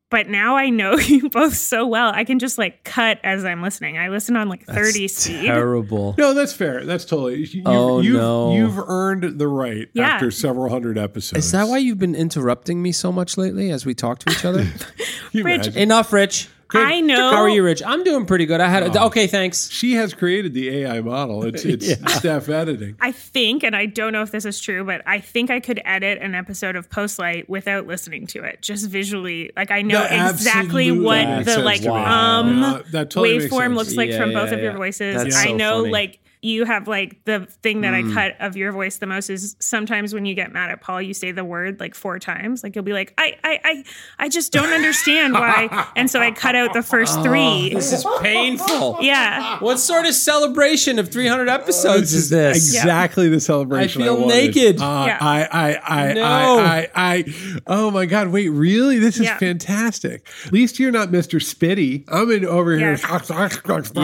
[0.10, 2.12] But now I know you both so well.
[2.14, 3.98] I can just like cut as I'm listening.
[3.98, 5.46] I listen on like 30 speed.
[5.46, 6.16] Terrible.
[6.18, 6.84] No, that's fair.
[6.86, 7.46] That's totally.
[7.46, 8.56] You, Oh, you've, no.
[8.56, 10.08] You've earned the right Yeah.
[10.08, 11.46] after several hundred episodes.
[11.46, 14.46] Is that why you've been interrupting me so much lately as we talk to each
[14.46, 14.64] other?
[15.34, 15.78] Rich, imagine?
[15.78, 16.48] Enough, Rich.
[16.72, 17.32] I know.
[17.32, 17.82] How are you, Rich?
[17.86, 18.62] I'm doing pretty good.
[18.62, 19.70] I had a, okay, thanks.
[19.72, 21.44] She has created the AI model.
[21.46, 22.08] It's it's Yeah.
[22.10, 22.96] staff editing.
[23.02, 25.82] I think, and I don't know if this is true, but I think I could
[25.86, 29.52] edit an episode of Postlight without listening to it, just visually.
[29.58, 31.96] Like I know That exactly what the like to me.
[31.96, 35.16] um Yeah, that totally makes waveform looks like Yeah, from yeah, both of your voices.
[35.24, 35.92] That's I so know funny.
[35.92, 38.12] like you have like the thing that Mm.
[38.12, 41.02] I cut of your voice the most is sometimes when you get mad at Paul,
[41.02, 42.64] you say the word like four times.
[42.64, 43.84] Like you'll be like, I I I,
[44.20, 45.88] I just don't understand why.
[45.98, 47.74] and so I cut out the first three.
[47.74, 49.00] This is painful.
[49.02, 49.60] Yeah.
[49.60, 52.56] What sort of celebration of 300 episodes is this?
[52.56, 54.02] Exactly the celebration.
[54.02, 54.28] I feel wanted.
[54.56, 54.82] naked.
[54.82, 55.18] Uh, Yeah.
[55.20, 56.24] I, I, I, No.
[56.24, 57.34] I, I, I,
[57.68, 58.30] oh my God!
[58.30, 59.00] Wait, really?
[59.00, 59.38] This is Yeah.
[59.38, 60.26] fantastic.
[60.46, 61.40] At least you're not Mr.
[61.42, 62.06] Spitty.
[62.08, 62.98] I'm in over here.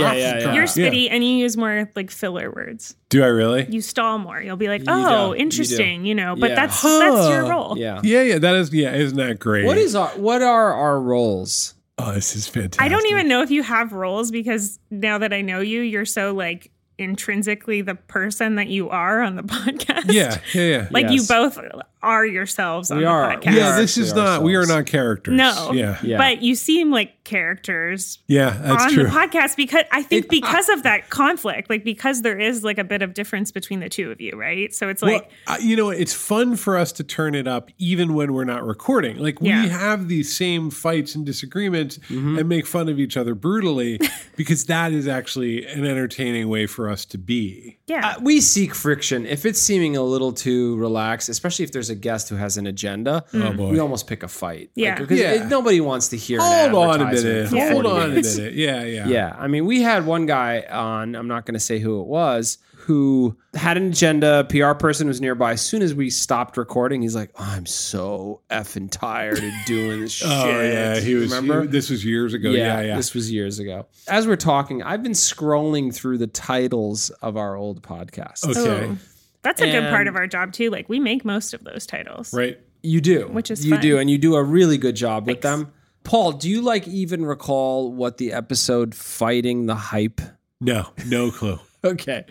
[0.02, 0.54] Yeah, yeah, yeah.
[0.54, 2.96] You're spitty and you use more like filler words.
[3.10, 3.68] Do I really?
[3.70, 4.42] you stall more.
[4.42, 5.34] You'll be like, "Oh.
[5.34, 6.36] You interesting," you, know.
[6.36, 6.56] But Yeah.
[6.56, 7.78] that's that's your role.
[7.78, 8.02] Yeah.
[8.04, 8.40] Yeah, yeah.
[8.40, 8.74] That is.
[8.74, 9.66] Yeah, isn't that great?
[9.66, 11.76] What is our what are our roles?
[11.98, 12.82] Oh, this is fantastic.
[12.82, 16.04] I don't even know if you have roles because now that I know you, you're
[16.06, 20.12] so like intrinsically the person that you are on the podcast.
[20.12, 20.88] Yeah, yeah, yeah.
[20.92, 21.60] Like you both
[22.06, 23.36] are yourselves on We the are.
[23.36, 23.54] podcast.
[23.56, 24.44] Yeah, this is actually not.
[24.44, 25.34] We are not characters.
[25.34, 25.72] No.
[25.74, 25.98] Yeah.
[26.04, 26.18] Yeah.
[26.18, 29.04] But you seem like characters Yeah, that's on true.
[29.04, 32.84] the podcast because I think because of that conflict, like because there is like a
[32.84, 34.74] bit of difference between the two of you, right?
[34.74, 38.14] So it's like well, you know, it's fun for us to turn it up even
[38.14, 39.18] when we're not recording.
[39.18, 39.66] Like we Yeah.
[39.66, 42.38] have these same fights and disagreements Mm-hmm.
[42.40, 44.00] and make fun of each other brutally
[44.36, 47.78] because that is actually an entertaining way for us to be.
[47.88, 48.10] yeah.
[48.10, 49.26] Uh, we seek friction.
[49.26, 52.68] If it's seeming a little too relaxed, especially if there's a guest who has an
[52.68, 53.70] agenda, Oh boy.
[53.72, 54.70] we almost pick a fight.
[54.76, 54.92] Yeah.
[54.92, 55.32] Like, because Yeah.
[55.34, 56.40] it- nobody wants to hear.
[56.42, 57.52] an Hold on a minute.
[57.52, 57.72] Yeah.
[57.72, 58.54] Hold 40 on a minute.
[58.54, 59.08] Yeah, yeah.
[59.08, 61.16] Yeah, I mean, we had one guy on.
[61.16, 62.58] I'm not going to say who it was.
[62.86, 64.46] Who had an agenda?
[64.48, 65.54] PR person was nearby.
[65.54, 70.12] As soon as we stopped recording, he's like, "I'm so effing tired of doing this
[70.12, 71.32] shit." Oh yeah, he was.
[71.34, 71.64] Remember?
[71.64, 72.52] he- this was years ago.
[72.52, 72.96] Yeah, yeah.
[72.96, 73.88] This was years ago.
[74.08, 78.46] As we're talking, I've been scrolling through the titles of our old podcasts.
[78.48, 78.98] okay, Oh.
[79.46, 80.70] That's a good part of our job too.
[80.70, 82.34] Like we make most of those titles.
[82.34, 82.60] right.
[82.84, 83.82] You do, Which is you fun.
[83.82, 85.72] do, and you do a really good job with them.
[86.04, 90.22] Paul, do you like even recall what the episode "Fighting the Hype"?
[90.62, 91.60] No, no clue.
[91.86, 92.26] Okay,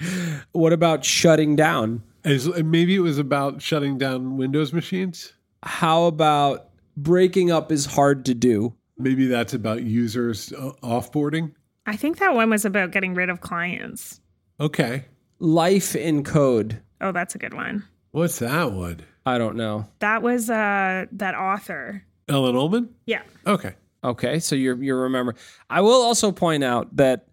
[0.51, 2.03] what about shutting down?
[2.25, 5.33] As, maybe it was about shutting down Windows machines.
[5.63, 8.75] How about breaking up is hard to do?
[8.99, 11.53] Maybe that's about users uh, offboarding.
[11.87, 14.21] I think that one was about getting rid of clients.
[14.59, 15.05] Okay.
[15.39, 16.81] Life in Code.
[17.05, 17.85] Oh, that's a good one.
[18.13, 19.01] What's that one?
[19.27, 19.87] I don't know.
[19.99, 22.03] That was uh that author.
[22.29, 22.89] Ellen Ullman?
[23.07, 23.23] Yeah.
[23.47, 23.75] Okay.
[24.03, 25.35] Okay, so you're you're remember.
[25.71, 27.27] I will also point out that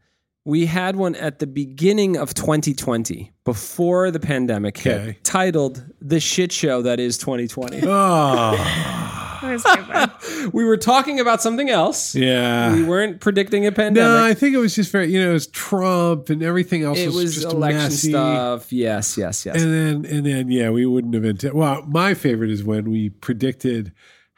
[0.44, 5.00] we had one at the beginning of 2020, before the pandemic Okay.
[5.06, 7.88] hit, titled "The Shit Show That Is 2020." Oh,
[9.42, 10.52] That was a good one.
[10.54, 12.14] we were talking about something else.
[12.16, 12.74] yeah.
[12.74, 14.10] We weren't predicting a pandemic.
[14.10, 17.00] No, I think it was just very, you know, it was Trump and everything else
[17.00, 18.10] it was, was just election messy.
[18.10, 18.72] stuff.
[18.72, 19.62] Yes, yes, yes.
[19.62, 21.38] And then, and then, yeah, we wouldn't have been.
[21.38, 23.92] T- well, my favorite is when we predicted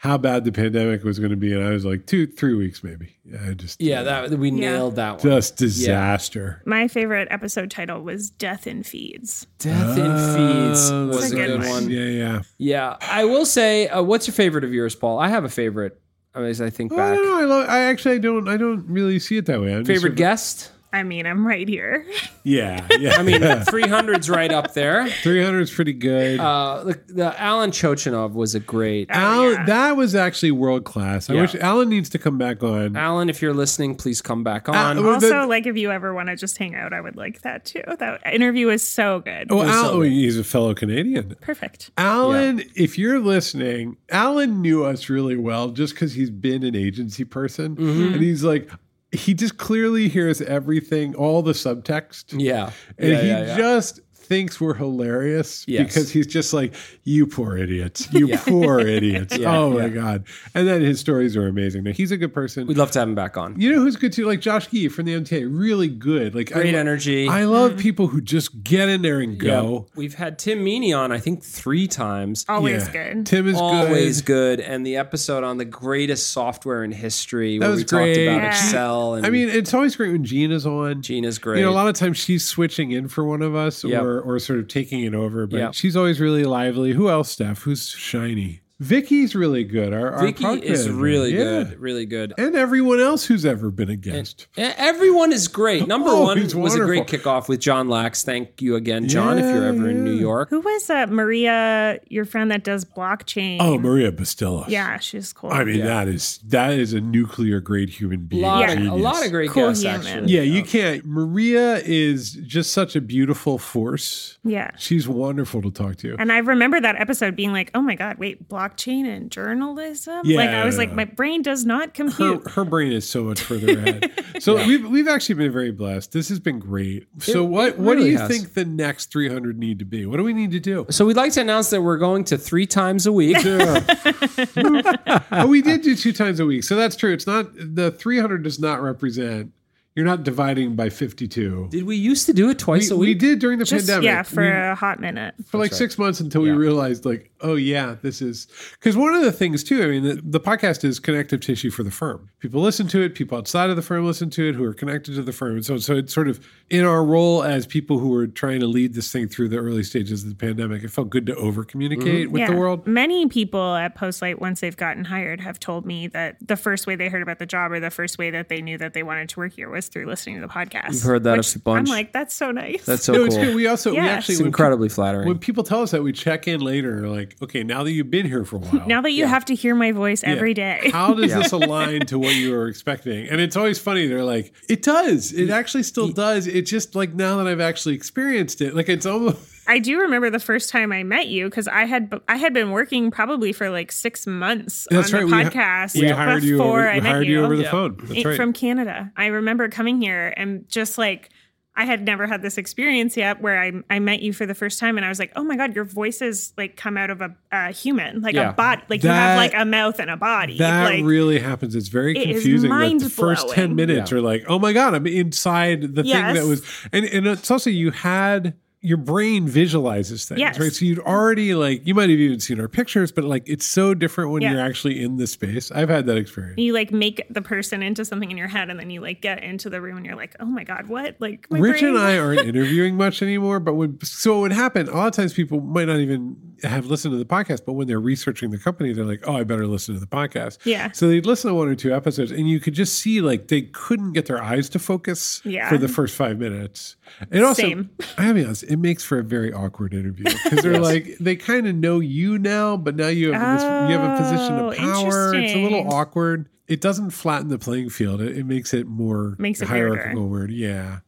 [0.04, 2.84] how bad the pandemic was going to be, and I was like two, three weeks
[2.84, 3.16] maybe.
[3.24, 4.72] Yeah, I just yeah, that we Yeah.
[4.72, 5.20] nailed that one.
[5.22, 6.62] just disaster.
[6.66, 9.48] My favorite episode title was Death in Feeds.
[9.60, 11.90] Death in Feeds Oh, was a a good good one.
[11.90, 12.42] Yeah, yeah.
[12.58, 15.20] Yeah, I will say, uh, what's your favorite of yours, Paul?
[15.20, 15.98] I have a favorite.
[16.36, 17.38] As I think I back, don't know.
[17.40, 18.50] I, love, I actually I don't.
[18.50, 19.72] I don't really see it that way.
[19.74, 20.72] I'm just favorite sort of- guest.
[20.94, 22.06] I mean, I'm right here.
[22.46, 23.14] Yeah, yeah.
[23.16, 25.08] I mean, 300's right up there.
[25.08, 26.42] three hundred is pretty good.
[26.42, 29.10] Uh, the, the Alan Chochinov was a great.
[29.10, 29.66] Alan, yeah.
[29.66, 31.30] that was actually world class.
[31.30, 31.42] I Yeah.
[31.44, 32.98] wish Alan needs to come back on.
[32.98, 34.98] Alan, if you're listening, please come back on.
[34.98, 37.16] Uh, well, Also, the- like if you ever want to just hang out, I would
[37.16, 37.82] like that too.
[37.98, 39.48] That interview is so good.
[39.50, 40.12] Oh, was so Alan, good.
[40.12, 41.38] he's a fellow Canadian.
[41.40, 41.92] Perfect.
[41.98, 47.24] Alan, if you're listening, Alan knew us really well just because he's been an agency
[47.24, 47.78] person.
[47.78, 48.14] Mm-hmm.
[48.16, 48.70] And he's like,
[49.14, 52.34] he just clearly hears everything, all the subtext.
[52.38, 53.58] yeah, And yeah, he yeah, yeah.
[53.58, 55.88] just thinks we're hilarious Yes.
[55.88, 58.08] because he's just like, you poor idiots.
[58.14, 59.38] You poor idiots.
[59.38, 59.88] Yeah, oh my yeah.
[59.90, 60.26] God.
[60.54, 61.84] And then his stories are amazing.
[61.84, 62.68] Now, he's a good person.
[62.68, 63.60] We'd love to have him back on.
[63.60, 64.26] You know who's good too?
[64.26, 65.48] Like Josh Gee from the MTA.
[65.50, 66.36] Really good.
[66.36, 67.28] Like Great I, energy.
[67.28, 67.80] I love mm-hmm.
[67.82, 69.50] people who just get in there and Yeah.
[69.62, 69.88] go.
[69.96, 72.46] We've had Tim Meaney on, I think, three times.
[72.48, 73.14] Always Yeah.
[73.14, 73.26] good.
[73.26, 74.60] Tim is Always good.
[74.60, 74.66] good.
[74.66, 78.42] And the episode on the greatest software in history, That where was we talked about
[78.42, 78.48] Yeah.
[78.48, 79.16] Excel.
[79.16, 81.02] And I mean, it's always great when Gina's on.
[81.02, 81.60] Gina's great.
[81.60, 84.02] You know, a lot of times she's switching in for one of us Yep.
[84.04, 85.74] or or sort of taking it over, but Yep.
[85.76, 86.94] she's always really lively.
[86.94, 87.64] Who else, Steph?
[87.64, 88.62] Who's shiny?
[88.80, 89.94] Vicky's really good.
[89.94, 91.02] Our, our Vicky product is manager.
[91.02, 91.44] really Yeah.
[91.44, 91.80] good.
[91.80, 92.34] Really good.
[92.38, 94.48] And everyone else who's ever been a guest.
[94.58, 95.88] E- Everyone is great.
[95.94, 98.24] Number Oh, one he's was a great kickoff with Jon Lax.
[98.24, 100.04] Thank you again, Jon, if you're Yeah, ever in.
[100.04, 100.50] New York.
[100.50, 103.58] Who was uh, Maria, your friend that does blockchain?
[103.62, 104.68] Oh, Maria Bustillos.
[104.70, 105.52] yeah, she's cool.
[105.52, 105.86] I mean, Yeah.
[105.86, 108.42] that is that is a nuclear grade human A being.
[108.42, 110.02] lot, of, a lot of great Cool guests, human.
[110.08, 110.34] actually.
[110.34, 111.06] Yeah, you can't.
[111.06, 114.40] Maria is just such a beautiful force.
[114.44, 114.72] yeah.
[114.78, 116.16] She's wonderful to talk to.
[116.20, 118.63] And I remember that episode being like, oh my God, wait, blockchain
[119.06, 120.22] and journalism?
[120.24, 120.38] Yeah.
[120.38, 122.52] Like, I was like, my brain does not her, compute.
[122.52, 124.12] her brain is so much further ahead.
[124.40, 126.12] So we've we've actually been very blessed.
[126.12, 127.08] This has been great.
[127.20, 128.28] So It- what it what do you has.
[128.28, 130.06] think the next 300 need to be?
[130.06, 130.86] What do we need to do?
[130.90, 133.38] So we'd like to announce that we're going to three times a week.
[133.46, 136.64] oh, we did do two times a week.
[136.64, 137.14] So that's true.
[137.14, 139.52] It's not the 300 does not represent
[139.96, 141.68] you're not dividing by 52.
[141.70, 143.08] Did we used to do it twice We, a week?
[143.08, 144.06] we did during the Just, pandemic.
[144.06, 145.36] yeah, for We- a hot minute.
[145.46, 148.48] for like six months until we realized like oh yeah this is
[148.80, 151.84] because one of the things too i mean the, the podcast is connective tissue for
[151.84, 154.64] the firm people listen to it people outside of the firm listen to it who
[154.64, 157.68] are connected to the firm and so so it's sort of in our role as
[157.68, 160.84] people who are trying to lead this thing through the early stages of the pandemic
[160.84, 162.32] it felt good to over communicate mm-hmm.
[162.32, 166.38] with the world Many people at Postlight, once they've gotten hired, have told me that
[166.46, 168.78] the first way they heard about the job or the first way that they knew
[168.78, 170.92] that they wanted to work here was through listening to the podcast.
[170.92, 171.90] We've heard that a bunch.
[171.90, 172.86] I'm like, that's so nice.
[172.86, 173.28] That's so no cool.
[173.28, 175.28] it's good we also we actually it's incredibly pe- flattering.
[175.28, 178.26] when people tell us that we check in later like okay now that you've been
[178.26, 180.80] here for a while now that you have to hear my voice every day.
[180.92, 183.28] How does this align to what you were expecting?
[183.28, 184.08] And it's always funny.
[184.08, 185.32] They're like, it does.
[185.34, 186.48] It actually still does.
[186.48, 189.53] It's just like now that I've actually experienced it, like it's almost.
[189.68, 192.72] I do remember the first time I met you because I had I had been
[192.72, 195.30] working probably for like six months That's on right.
[195.30, 196.58] the We ha- podcast We hired you.
[196.58, 197.72] before Over, I we met hired you, you over the Yeah.
[197.72, 197.98] phone.
[198.04, 198.36] That's right.
[198.36, 199.12] from Canada.
[199.16, 201.30] I remember coming here and just like
[201.76, 204.78] I had never had this experience yet where I I met you for the first
[204.80, 207.22] time and I was like, oh my god, your voice is like come out of
[207.22, 208.52] a, a human, like Yeah.
[208.52, 210.60] a body, like you have like a mouth and a body.
[210.60, 211.74] that like, really happens.
[211.76, 212.70] It's very It is confusing.
[212.70, 214.18] Like the first ten minutes Yeah.
[214.18, 217.70] are like, oh my god, I'm inside the thing that was, and and it's also
[217.72, 218.54] you had.
[218.86, 220.60] Your brain visualizes things, Yes.
[220.60, 220.72] right?
[220.74, 223.94] So you'd already like you might have even seen our pictures, but like it's so
[223.94, 224.52] different when Yeah.
[224.52, 225.72] you're actually in the space.
[225.72, 226.58] I've had that experience.
[226.58, 229.42] you like make the person into something in your head and then you like get
[229.42, 231.16] into the room and you're like, oh my god, what?
[231.20, 234.52] Like my Rich brain- and I aren't interviewing much anymore, but when so it would
[234.52, 237.74] happen, a lot of times people might not even have listened to the podcast, but
[237.74, 240.92] when they're researching the company, they're like, "Oh, I better listen to the podcast." Yeah.
[240.92, 243.64] So they'd listen to one or two episodes, and you could just see like they
[243.64, 245.70] couldn't get their eyes to focus Yeah.
[245.70, 246.96] for the first five minutes.
[247.32, 247.90] And also, Same.
[248.18, 251.18] I have to be honest, it makes for a very awkward interview because they're like
[251.20, 254.54] they kind of know you now, but now you have this you have a position
[254.60, 255.34] Oh, of power.
[255.36, 256.50] It's a little awkward.
[256.68, 258.22] it doesn't flatten the playing field.
[258.22, 260.28] It, it makes it more Makes it hierarchical.
[260.30, 261.00] Weird, yeah.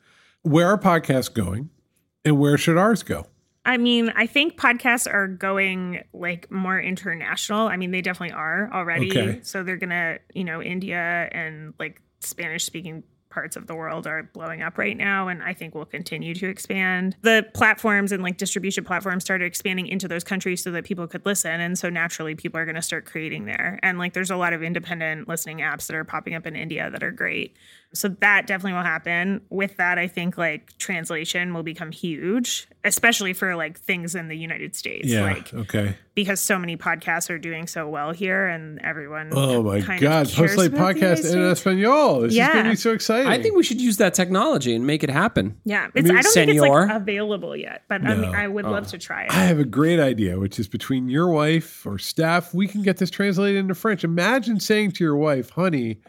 [0.41, 1.69] Where are podcasts going,
[2.23, 3.27] and where should ours go?
[3.65, 7.67] I mean, I think podcasts are going like more international.
[7.67, 9.09] I mean, they definitely are already.
[9.09, 9.39] Okay.
[9.41, 13.03] So they're gonna, you know, India and like Spanish speaking
[13.35, 16.47] parts of the world are blowing up right now and I think will continue to
[16.47, 17.17] expand.
[17.21, 21.25] The platforms and like distribution platforms started expanding into those countries so that people could
[21.25, 23.77] listen and so naturally people are going to start creating there.
[23.83, 26.89] And like there's a lot of independent listening apps that are popping up in India
[26.89, 27.57] that are great.
[27.95, 29.41] So that definitely will happen.
[29.49, 34.37] With that, I think like translation will become huge, especially for like things in the
[34.37, 35.07] United States.
[35.07, 35.23] Yeah.
[35.23, 35.95] Like okay.
[36.13, 40.01] because so many podcasts are doing so well here and everyone Oh my kind of
[40.01, 40.27] God!
[40.29, 42.21] cares Postlight about podcast in Espanol.
[42.21, 42.53] This is Yeah.
[42.53, 43.27] going to be so exciting.
[43.27, 45.57] I think we should use that technology and make it happen.
[45.65, 48.65] Yeah, it's, I, mean, don't think it's like available yet, but I mean, I would
[48.65, 48.71] Oh.
[48.71, 49.31] love to try it.
[49.31, 52.97] I have a great idea, which is between your wife or Steph, we can get
[52.97, 54.03] this translated into French.
[54.03, 55.99] Imagine saying to your wife, honey,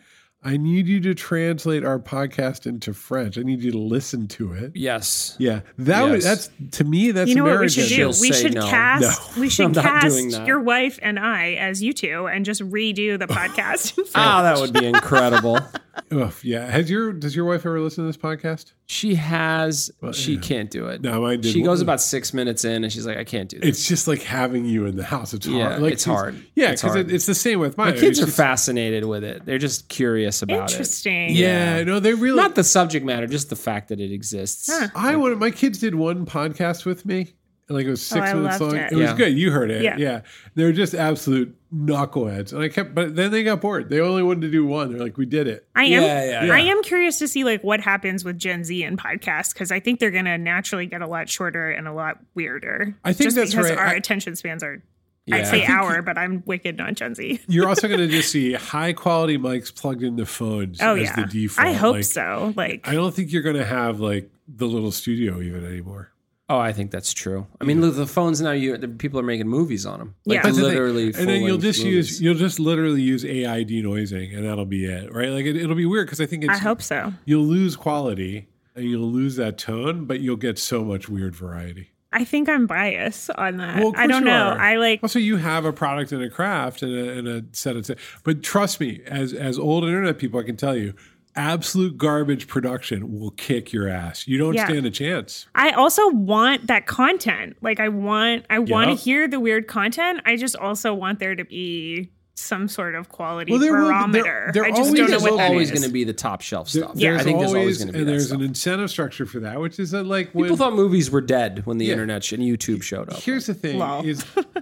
[0.42, 3.37] I need you to translate our podcast into French.
[3.37, 4.72] I need you to listen to it.
[4.77, 5.35] Yes.
[5.40, 5.61] Yeah.
[5.79, 6.49] That would Yes.
[6.49, 7.94] that's to me, that's you know what we should do?
[8.12, 8.68] She'll We should no.
[8.68, 9.37] cast.
[9.37, 9.40] No.
[9.40, 13.18] We should I'm not cast your wife and I as you two, and just redo
[13.18, 13.99] the podcast.
[13.99, 14.11] in French.
[14.14, 15.59] Ah, that would be incredible.
[16.12, 16.70] Ugh, yeah.
[16.70, 18.72] Has your does your wife ever listen to this podcast?
[18.88, 19.90] she has.
[20.12, 20.40] She yeah.
[20.40, 21.00] can't do it.
[21.02, 21.52] No, mine did.
[21.52, 23.68] She goes about six minutes in and she's like, I can't do this.
[23.68, 25.35] It's just like having you in the house.
[25.35, 25.82] It's Yeah, hard.
[25.82, 26.40] Like, it's hard.
[26.54, 27.94] Yeah, because it, it's the same with mine.
[27.94, 29.44] My kids are just- fascinated with it.
[29.44, 30.72] They're just curious about it.
[30.74, 31.30] Interesting.
[31.30, 32.37] Yeah, no, they really.
[32.37, 34.70] Not the subject matter, just the fact that it exists.
[34.70, 34.88] Huh.
[34.94, 37.35] I wanted my kids did one podcast with me.
[37.68, 38.76] Like it was oh, six Oh, minutes long.
[38.76, 38.92] it.
[38.92, 39.37] It, was good.
[39.37, 39.82] You heard it.
[39.82, 39.96] Yeah.
[39.98, 40.20] Yeah.
[40.54, 42.52] They were just absolute knuckleheads.
[42.52, 43.88] And I kept but then they got bored.
[43.88, 44.90] They only wanted to do one.
[44.92, 45.66] They're like, we did it.
[45.74, 46.02] I am.
[46.02, 49.52] Yeah, yeah, I am curious to see like what happens with Gen Z and podcasts
[49.52, 52.94] because I think they're going to naturally get a lot shorter and a lot weirder.
[53.04, 53.78] I think just that's because right.
[53.78, 54.82] our I- attention spans are.
[55.28, 55.38] Yeah.
[55.38, 57.40] I'd say think- hour, but I'm wicked not Gen Z.
[57.48, 61.24] You're also gonna just see high quality mics plugged into phones Oh as yeah, the
[61.24, 61.66] default.
[61.66, 62.52] I hope Like, so.
[62.56, 66.12] Like I don't think you're gonna have like the little studio even anymore.
[66.48, 67.46] Oh, I think that's true.
[67.61, 70.14] I mean, look, the phones now, you the people are making movies on them.
[70.26, 70.42] Like Yeah.
[70.42, 71.06] That's the literally.
[71.06, 71.94] and then you'll just movies.
[71.94, 75.30] use you'll just literally use AI denoising and that'll be it, right?
[75.30, 77.12] Like it, it'll be weird because I think it's I hope so.
[77.24, 81.90] you'll lose quality and you'll lose that tone, but you'll get so much weird variety.
[82.12, 83.78] I think I'm biased on that.
[83.80, 84.50] Well, of I don't you know.
[84.50, 84.59] are.
[84.59, 87.74] I like Also, you have a product and a craft and a, and a set
[87.76, 87.90] of,
[88.22, 90.94] but trust me, as as old internet people, I can tell you,
[91.37, 94.27] absolute garbage production will kick your ass.
[94.27, 94.66] You don't Yeah.
[94.66, 95.46] stand a chance.
[95.55, 97.57] I also want that content.
[97.61, 100.20] Like I want I want to hear the weird content.
[100.25, 103.92] I just also want there to be some sort of quality Well, there will- there-
[103.92, 104.51] barometer.
[104.53, 105.79] there I just always don't know there's what that always is.
[105.79, 106.94] going to be the top shelf There- stuff.
[106.94, 108.38] there's I think there's always always going to be and there's stuff.
[108.40, 111.62] an incentive structure for that, which is that like when People thought movies were dead
[111.64, 111.92] when the Yeah.
[111.92, 113.20] internet sh- and YouTube showed up.
[113.22, 114.05] here's the thing Lol.
[114.07, 114.53] is movies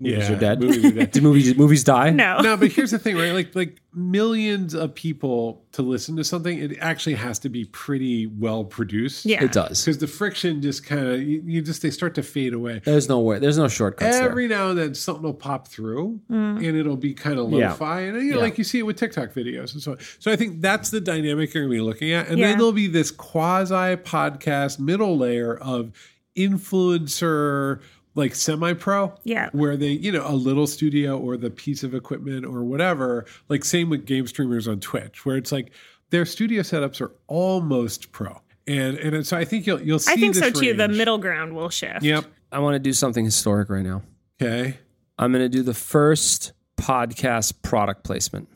[0.00, 0.60] Yeah, are dead.
[0.60, 1.10] movies are dead.
[1.12, 2.10] Did movies movies die?
[2.10, 2.40] No.
[2.40, 3.32] no, but here's the thing, right?
[3.32, 8.26] Like like millions of people to listen to something, it actually has to be pretty
[8.26, 9.26] well produced.
[9.26, 9.44] Yeah.
[9.44, 9.84] It does.
[9.84, 12.80] Because the friction just kind of you, you just they start to fade away.
[12.84, 13.38] There's no way.
[13.38, 16.56] There's no shortcuts Every now and then something will pop through mm.
[16.56, 17.70] and it'll be kind of Yeah.
[17.70, 18.00] lo-fi.
[18.02, 18.42] And you know, Yeah.
[18.42, 19.98] like you see it with TikTok videos and so on.
[20.18, 22.28] So I think that's the dynamic you're gonna be looking at.
[22.28, 22.48] And Yeah.
[22.48, 25.92] then there'll be this quasi podcast middle layer of
[26.36, 27.80] influencer
[28.14, 29.48] like semi-pro Yeah.
[29.52, 33.64] where they you know a little studio or the piece of equipment or whatever like
[33.64, 35.72] same with game streamers on twitch where it's like
[36.10, 40.16] their studio setups are almost pro and and so i think you'll you'll see I
[40.16, 40.74] think this so too.
[40.74, 42.02] The middle ground will shift.
[42.02, 42.24] yep.
[42.52, 44.02] I want to do something historic right now.
[44.40, 44.78] okay
[45.18, 48.48] I'm going to do the first podcast product placement.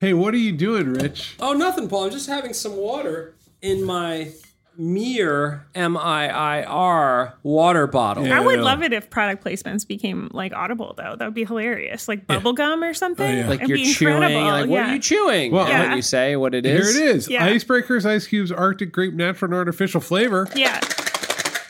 [0.00, 2.04] hey what are you doing rich Oh, nothing, Paul.
[2.04, 4.30] I'm just having some water in my
[4.78, 8.26] MiiR M I I R water bottle.
[8.26, 8.36] Yeah.
[8.38, 11.14] I would love it if product placements became like audible though.
[11.16, 12.08] That would be hilarious.
[12.08, 13.24] Like bubble gum or something.
[13.26, 13.48] Oh, yeah.
[13.48, 14.14] Like It'd you're be chewing.
[14.14, 14.42] incredible.
[14.42, 14.90] Like, what yeah.
[14.90, 15.52] are you chewing?
[15.52, 15.82] Well, and Yeah.
[15.88, 16.94] when you say what it is.
[16.94, 17.28] Here it is.
[17.30, 17.48] Yeah.
[17.48, 20.80] icebreakers ice cubes arctic grape natural and artificial flavor Yeah.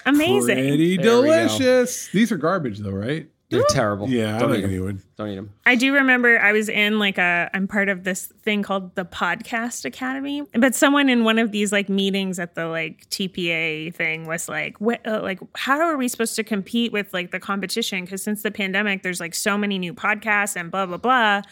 [0.06, 0.56] Amazing.
[0.56, 4.08] pretty There delicious these are garbage though right they're terrible.
[4.08, 4.70] yeah don't don't eat like them.
[4.70, 5.50] anyone Don't eat them.
[5.64, 9.04] I do remember I was in like a I'm part of this thing called the
[9.04, 14.26] Podcast Academy, but someone in one of these like meetings at the like TPA thing
[14.26, 18.04] was like, what, uh, like how are we supposed to compete with like the competition?
[18.04, 21.42] Because since the pandemic, there's like so many new podcasts and blah blah blah,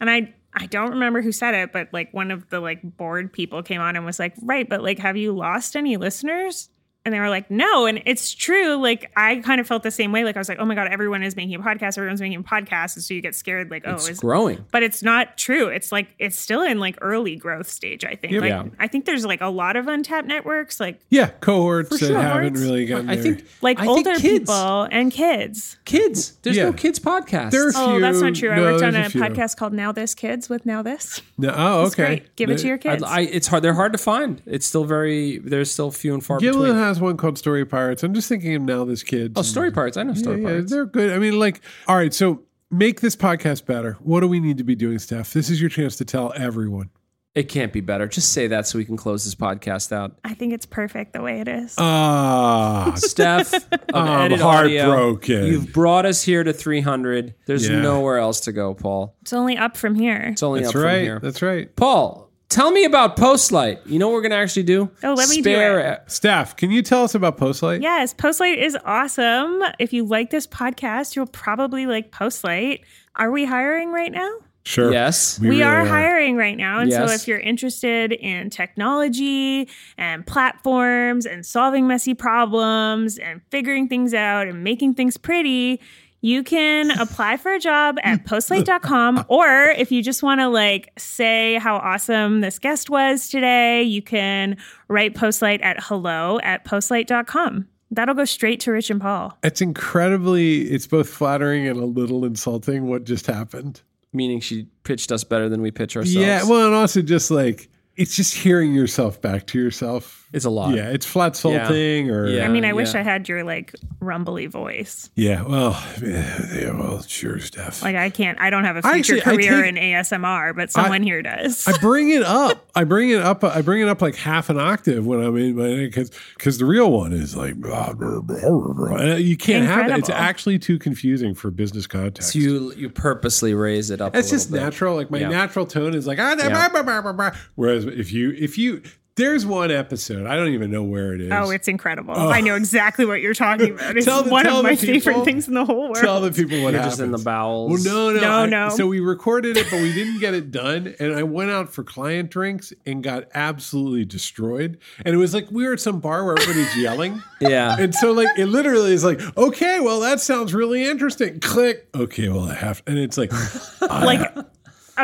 [0.00, 0.34] and I.
[0.52, 3.80] I don't remember who said it, but like one of the like board people came
[3.80, 6.70] on and was like, "Right, but like, have you lost any listeners?"
[7.02, 7.86] And they were like, no.
[7.86, 8.74] And it's true.
[8.76, 10.22] Like, I kind of felt the same way.
[10.22, 11.96] Like, I was like, oh my God, everyone is making a podcast.
[11.96, 12.94] Everyone's making a podcast.
[12.94, 14.66] And so you get scared, like, oh, It's is growing.
[14.70, 15.68] but it's not true.
[15.68, 18.04] It's like it's still in like early growth stage.
[18.04, 18.34] I think.
[18.34, 18.40] Yeah.
[18.40, 18.64] Like Yeah.
[18.78, 22.20] I think there's like a lot of untapped networks, like Yeah, cohorts For that sure.
[22.20, 23.22] haven't really gotten I there.
[23.36, 25.78] think like I think older kids, people and kids.
[25.86, 26.32] Kids.
[26.42, 26.64] There's Yeah.
[26.64, 27.52] no kids podcast.
[27.52, 28.50] There are Oh, that's not true.
[28.50, 31.22] I worked on there's a, podcast called NowThis Kids with NowThis.
[31.38, 32.04] No, oh, okay.
[32.06, 32.36] great.
[32.36, 33.02] Give it to your kids.
[33.02, 33.62] I, I, it's hard.
[33.62, 34.42] They're hard to find.
[34.44, 35.38] It's still very.
[35.38, 36.89] There's still few and far Gillian between.
[36.90, 38.02] Has one called Story Pirates.
[38.02, 39.32] I'm just thinking of NowThis kid.
[39.36, 39.96] oh, Story Pirates.
[39.96, 40.70] I know Yeah, story yeah, parts.
[40.72, 41.12] they're good.
[41.12, 43.92] I mean, like, all right, so make this podcast better.
[44.00, 45.32] What do we need to be doing, Steph?
[45.32, 46.90] This is your chance to tell everyone.
[47.32, 48.08] It can't be better.
[48.08, 50.18] Just say that so we can close this podcast out.
[50.24, 51.76] I think it's perfect the way it is.
[51.78, 53.54] Ah, Steph,
[53.94, 54.40] I'm editaudio,
[54.82, 55.46] heartbroken.
[55.46, 57.34] You've brought us here to 300.
[57.46, 57.80] There's Yeah.
[57.82, 59.14] nowhere else to go, Paul.
[59.22, 60.30] it's only up from here.
[60.32, 60.94] It's only that's up right.
[60.96, 61.20] from here.
[61.22, 61.74] That's right.
[61.76, 63.78] Paul, tell me about Postlight.
[63.86, 64.90] You know what we're going to actually do?
[65.02, 66.10] Oh, let me do Spare it.
[66.10, 67.80] Steph, can you tell us about Postlight?
[67.80, 69.62] Yes, Postlight is awesome.
[69.78, 72.80] If you like this podcast, you'll probably like Postlight.
[73.16, 74.30] Are we hiring right now?
[74.64, 74.92] Sure.
[74.92, 75.40] Yes.
[75.40, 76.80] We, really are, hiring right now.
[76.80, 83.88] And so if you're interested in technology and platforms and solving messy problems and figuring
[83.88, 85.80] things out and making things pretty,
[86.20, 89.24] you can apply for a job at postlight.com.
[89.28, 94.02] or if you just want to like say how awesome this guest was today, you
[94.02, 94.56] can
[94.88, 97.68] write postlight at hello at postlight.com.
[97.92, 99.36] That'll go straight to Rich and Paul.
[99.42, 103.82] It's incredibly, it's both flattering and a little insulting what just happened.
[104.12, 106.14] Meaning she pitched us better than we pitch ourselves.
[106.14, 106.44] Yeah.
[106.44, 110.28] Well, and also just like, it's just hearing yourself back to yourself.
[110.32, 110.74] It's a lot.
[110.76, 110.90] Yeah.
[110.90, 112.44] It's flat salting or, Yeah.
[112.44, 112.94] I mean, I wish.
[112.94, 115.10] I had your like rumbly voice.
[115.16, 115.42] yeah.
[115.42, 115.72] Well,
[116.02, 117.82] yeah, well, sure, Steph.
[117.82, 121.02] Like I can't, I don't have a future actually- career take- in ASMR, but someone
[121.02, 121.66] here does.
[121.68, 122.68] I bring it up.
[122.74, 123.42] I bring it up.
[123.44, 126.64] I bring it up like half an octave when I'm in my because because the
[126.64, 128.96] real one is like blah, blah, blah, blah, blah.
[128.96, 129.98] And you can't have that.
[129.98, 132.32] It's actually too confusing for business context.
[132.32, 134.14] So you you purposely raise it up.
[134.14, 134.60] It's a just bit.
[134.62, 134.94] natural.
[134.96, 135.28] Like my Yeah.
[135.28, 136.48] natural tone is like ah, Yeah.
[136.48, 137.30] blah, blah, blah, blah, blah.
[137.56, 138.82] whereas if you if you
[139.16, 141.30] there's one episode I don't even know where it is.
[141.32, 142.14] oh, it's incredible.
[142.16, 142.30] Oh.
[142.30, 143.96] I know exactly what you're talking about.
[143.96, 145.96] It's Tell the- one tell of my people- favorite things in the whole world.
[145.96, 146.92] tell the people what You're happens.
[146.92, 147.84] just in the bowels.
[147.84, 148.68] Well, no, no, No, I- no.
[148.70, 150.94] So we recorded it, but we didn't get it done.
[151.00, 154.78] And I went out for client drinks and got absolutely destroyed.
[155.04, 157.22] And it was like we were at some bar where everybody's yelling.
[157.40, 157.74] Yeah.
[157.78, 161.40] And so, like, it literally is like, okay, well, that sounds really interesting.
[161.40, 161.88] Click.
[161.94, 163.32] Okay, well, I have, and it's like,
[163.80, 164.20] I- like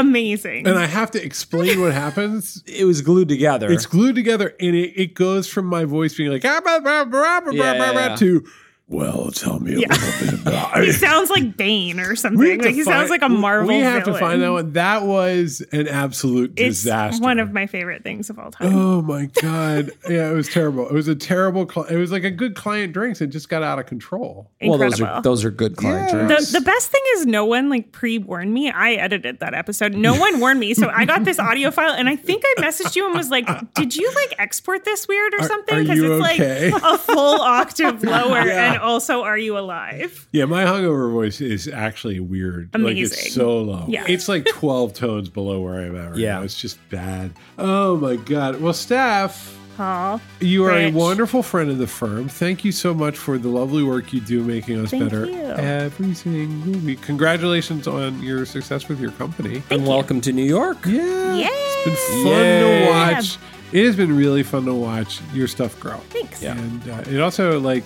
[0.01, 0.67] amazing.
[0.67, 2.63] and I have to explain what happens.
[2.67, 3.71] it was glued together.
[3.71, 7.05] It's glued together, and it, it goes from my voice being like, ah, blah, blah,
[7.05, 8.17] blah, blah, Yeah, blah, yeah, blah, yeah.
[8.17, 8.45] to,
[8.89, 9.87] well, tell me a Yeah.
[9.93, 12.61] little bit about he sounds like Bane or something.
[12.61, 13.69] Like he find- sounds like a Marvel.
[13.69, 14.73] We have to find that one.
[14.75, 17.21] That was an absolute It's disaster.
[17.23, 18.73] one of my favorite things of all time.
[18.75, 19.91] Oh my god!
[20.09, 20.87] Yeah, it was terrible.
[20.89, 21.67] It was a terrible.
[21.67, 23.21] Cli- it was like a good client drinks.
[23.21, 24.53] It just got out of control.
[24.63, 24.91] well, Incredible.
[24.91, 26.27] those are those are good client Yeah.
[26.27, 26.53] drinks.
[26.53, 28.71] the, the best thing is no one like pre-warned me.
[28.71, 29.95] I edited that episode.
[29.95, 30.75] No one warned me.
[30.75, 33.49] So I got this audio file and I think I messaged you and was like,
[33.75, 35.81] did you like export this weird or Are- something?
[35.83, 36.71] Because it's okay?
[36.71, 38.76] like a full octave lower Yeah.
[38.77, 40.27] And also are you alive?
[40.33, 42.71] Yeah, my hungover voice is actually weird.
[42.75, 43.19] Like Amazing.
[43.19, 43.85] it's so low.
[43.89, 44.05] Yeah.
[44.09, 46.35] It's like twelve tones below where I'm at right Yeah.
[46.39, 46.43] now.
[46.43, 47.33] It's just bad.
[47.59, 48.61] Oh my god.
[48.61, 50.21] Well, Steph, Paul.
[50.41, 50.95] you are Rich.
[50.95, 52.29] a wonderful friend of the firm.
[52.29, 55.39] Thank you so much for the lovely work you do making us Thank better you.
[55.43, 57.03] every single week.
[57.03, 59.63] Congratulations on your success with your company.
[59.71, 60.79] and welcome to New York.
[60.87, 61.35] Yeah.
[61.35, 61.49] Yay.
[61.51, 62.85] It's been fun Yay.
[62.87, 63.39] to watch.
[63.73, 65.97] It has been really fun to watch your stuff grow.
[66.11, 66.41] Thanks.
[66.43, 66.57] Yeah.
[66.57, 67.85] And uh, it also like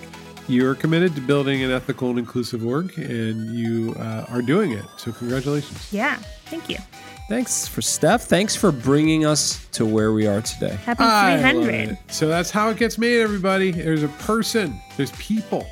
[0.51, 4.85] you're committed to building an ethical and inclusive org, and you uh, are doing it.
[4.97, 5.91] So congratulations.
[5.91, 6.17] Yeah.
[6.45, 6.77] Thank you.
[7.29, 8.23] Thanks for Steph.
[8.23, 10.75] Thanks for bringing us to where we are today.
[10.85, 11.97] Happy I 300.
[12.09, 13.71] So that's how it gets made, everybody.
[13.71, 14.79] There's a person.
[14.97, 15.65] There's people.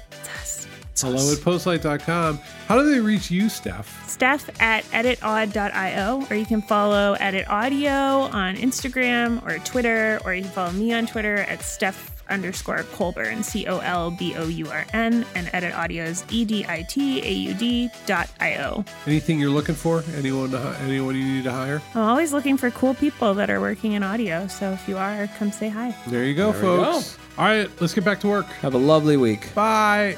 [1.01, 2.39] Hello at postlight.com.
[2.67, 4.09] How do they reach you, Steph?
[4.09, 10.51] Steph at editaudio.io, or you can follow editaudio on Instagram or Twitter, or you can
[10.51, 14.86] follow me on Twitter at Steph underscore Colbourn, C O L B O U R
[14.93, 18.86] N, and editaudio's E D I T A U D dot I O.
[19.05, 20.03] Anything you're looking for?
[20.15, 20.51] Anyone?
[20.51, 21.82] To, anyone you need to hire?
[21.95, 25.27] I'm always looking for cool people that are working in audio, so if you are,
[25.38, 25.95] come say hi.
[26.07, 27.17] There you go, There we folks.
[27.38, 28.45] All right, let's get back to work.
[28.61, 29.53] Have a lovely week.
[29.55, 30.17] Bye.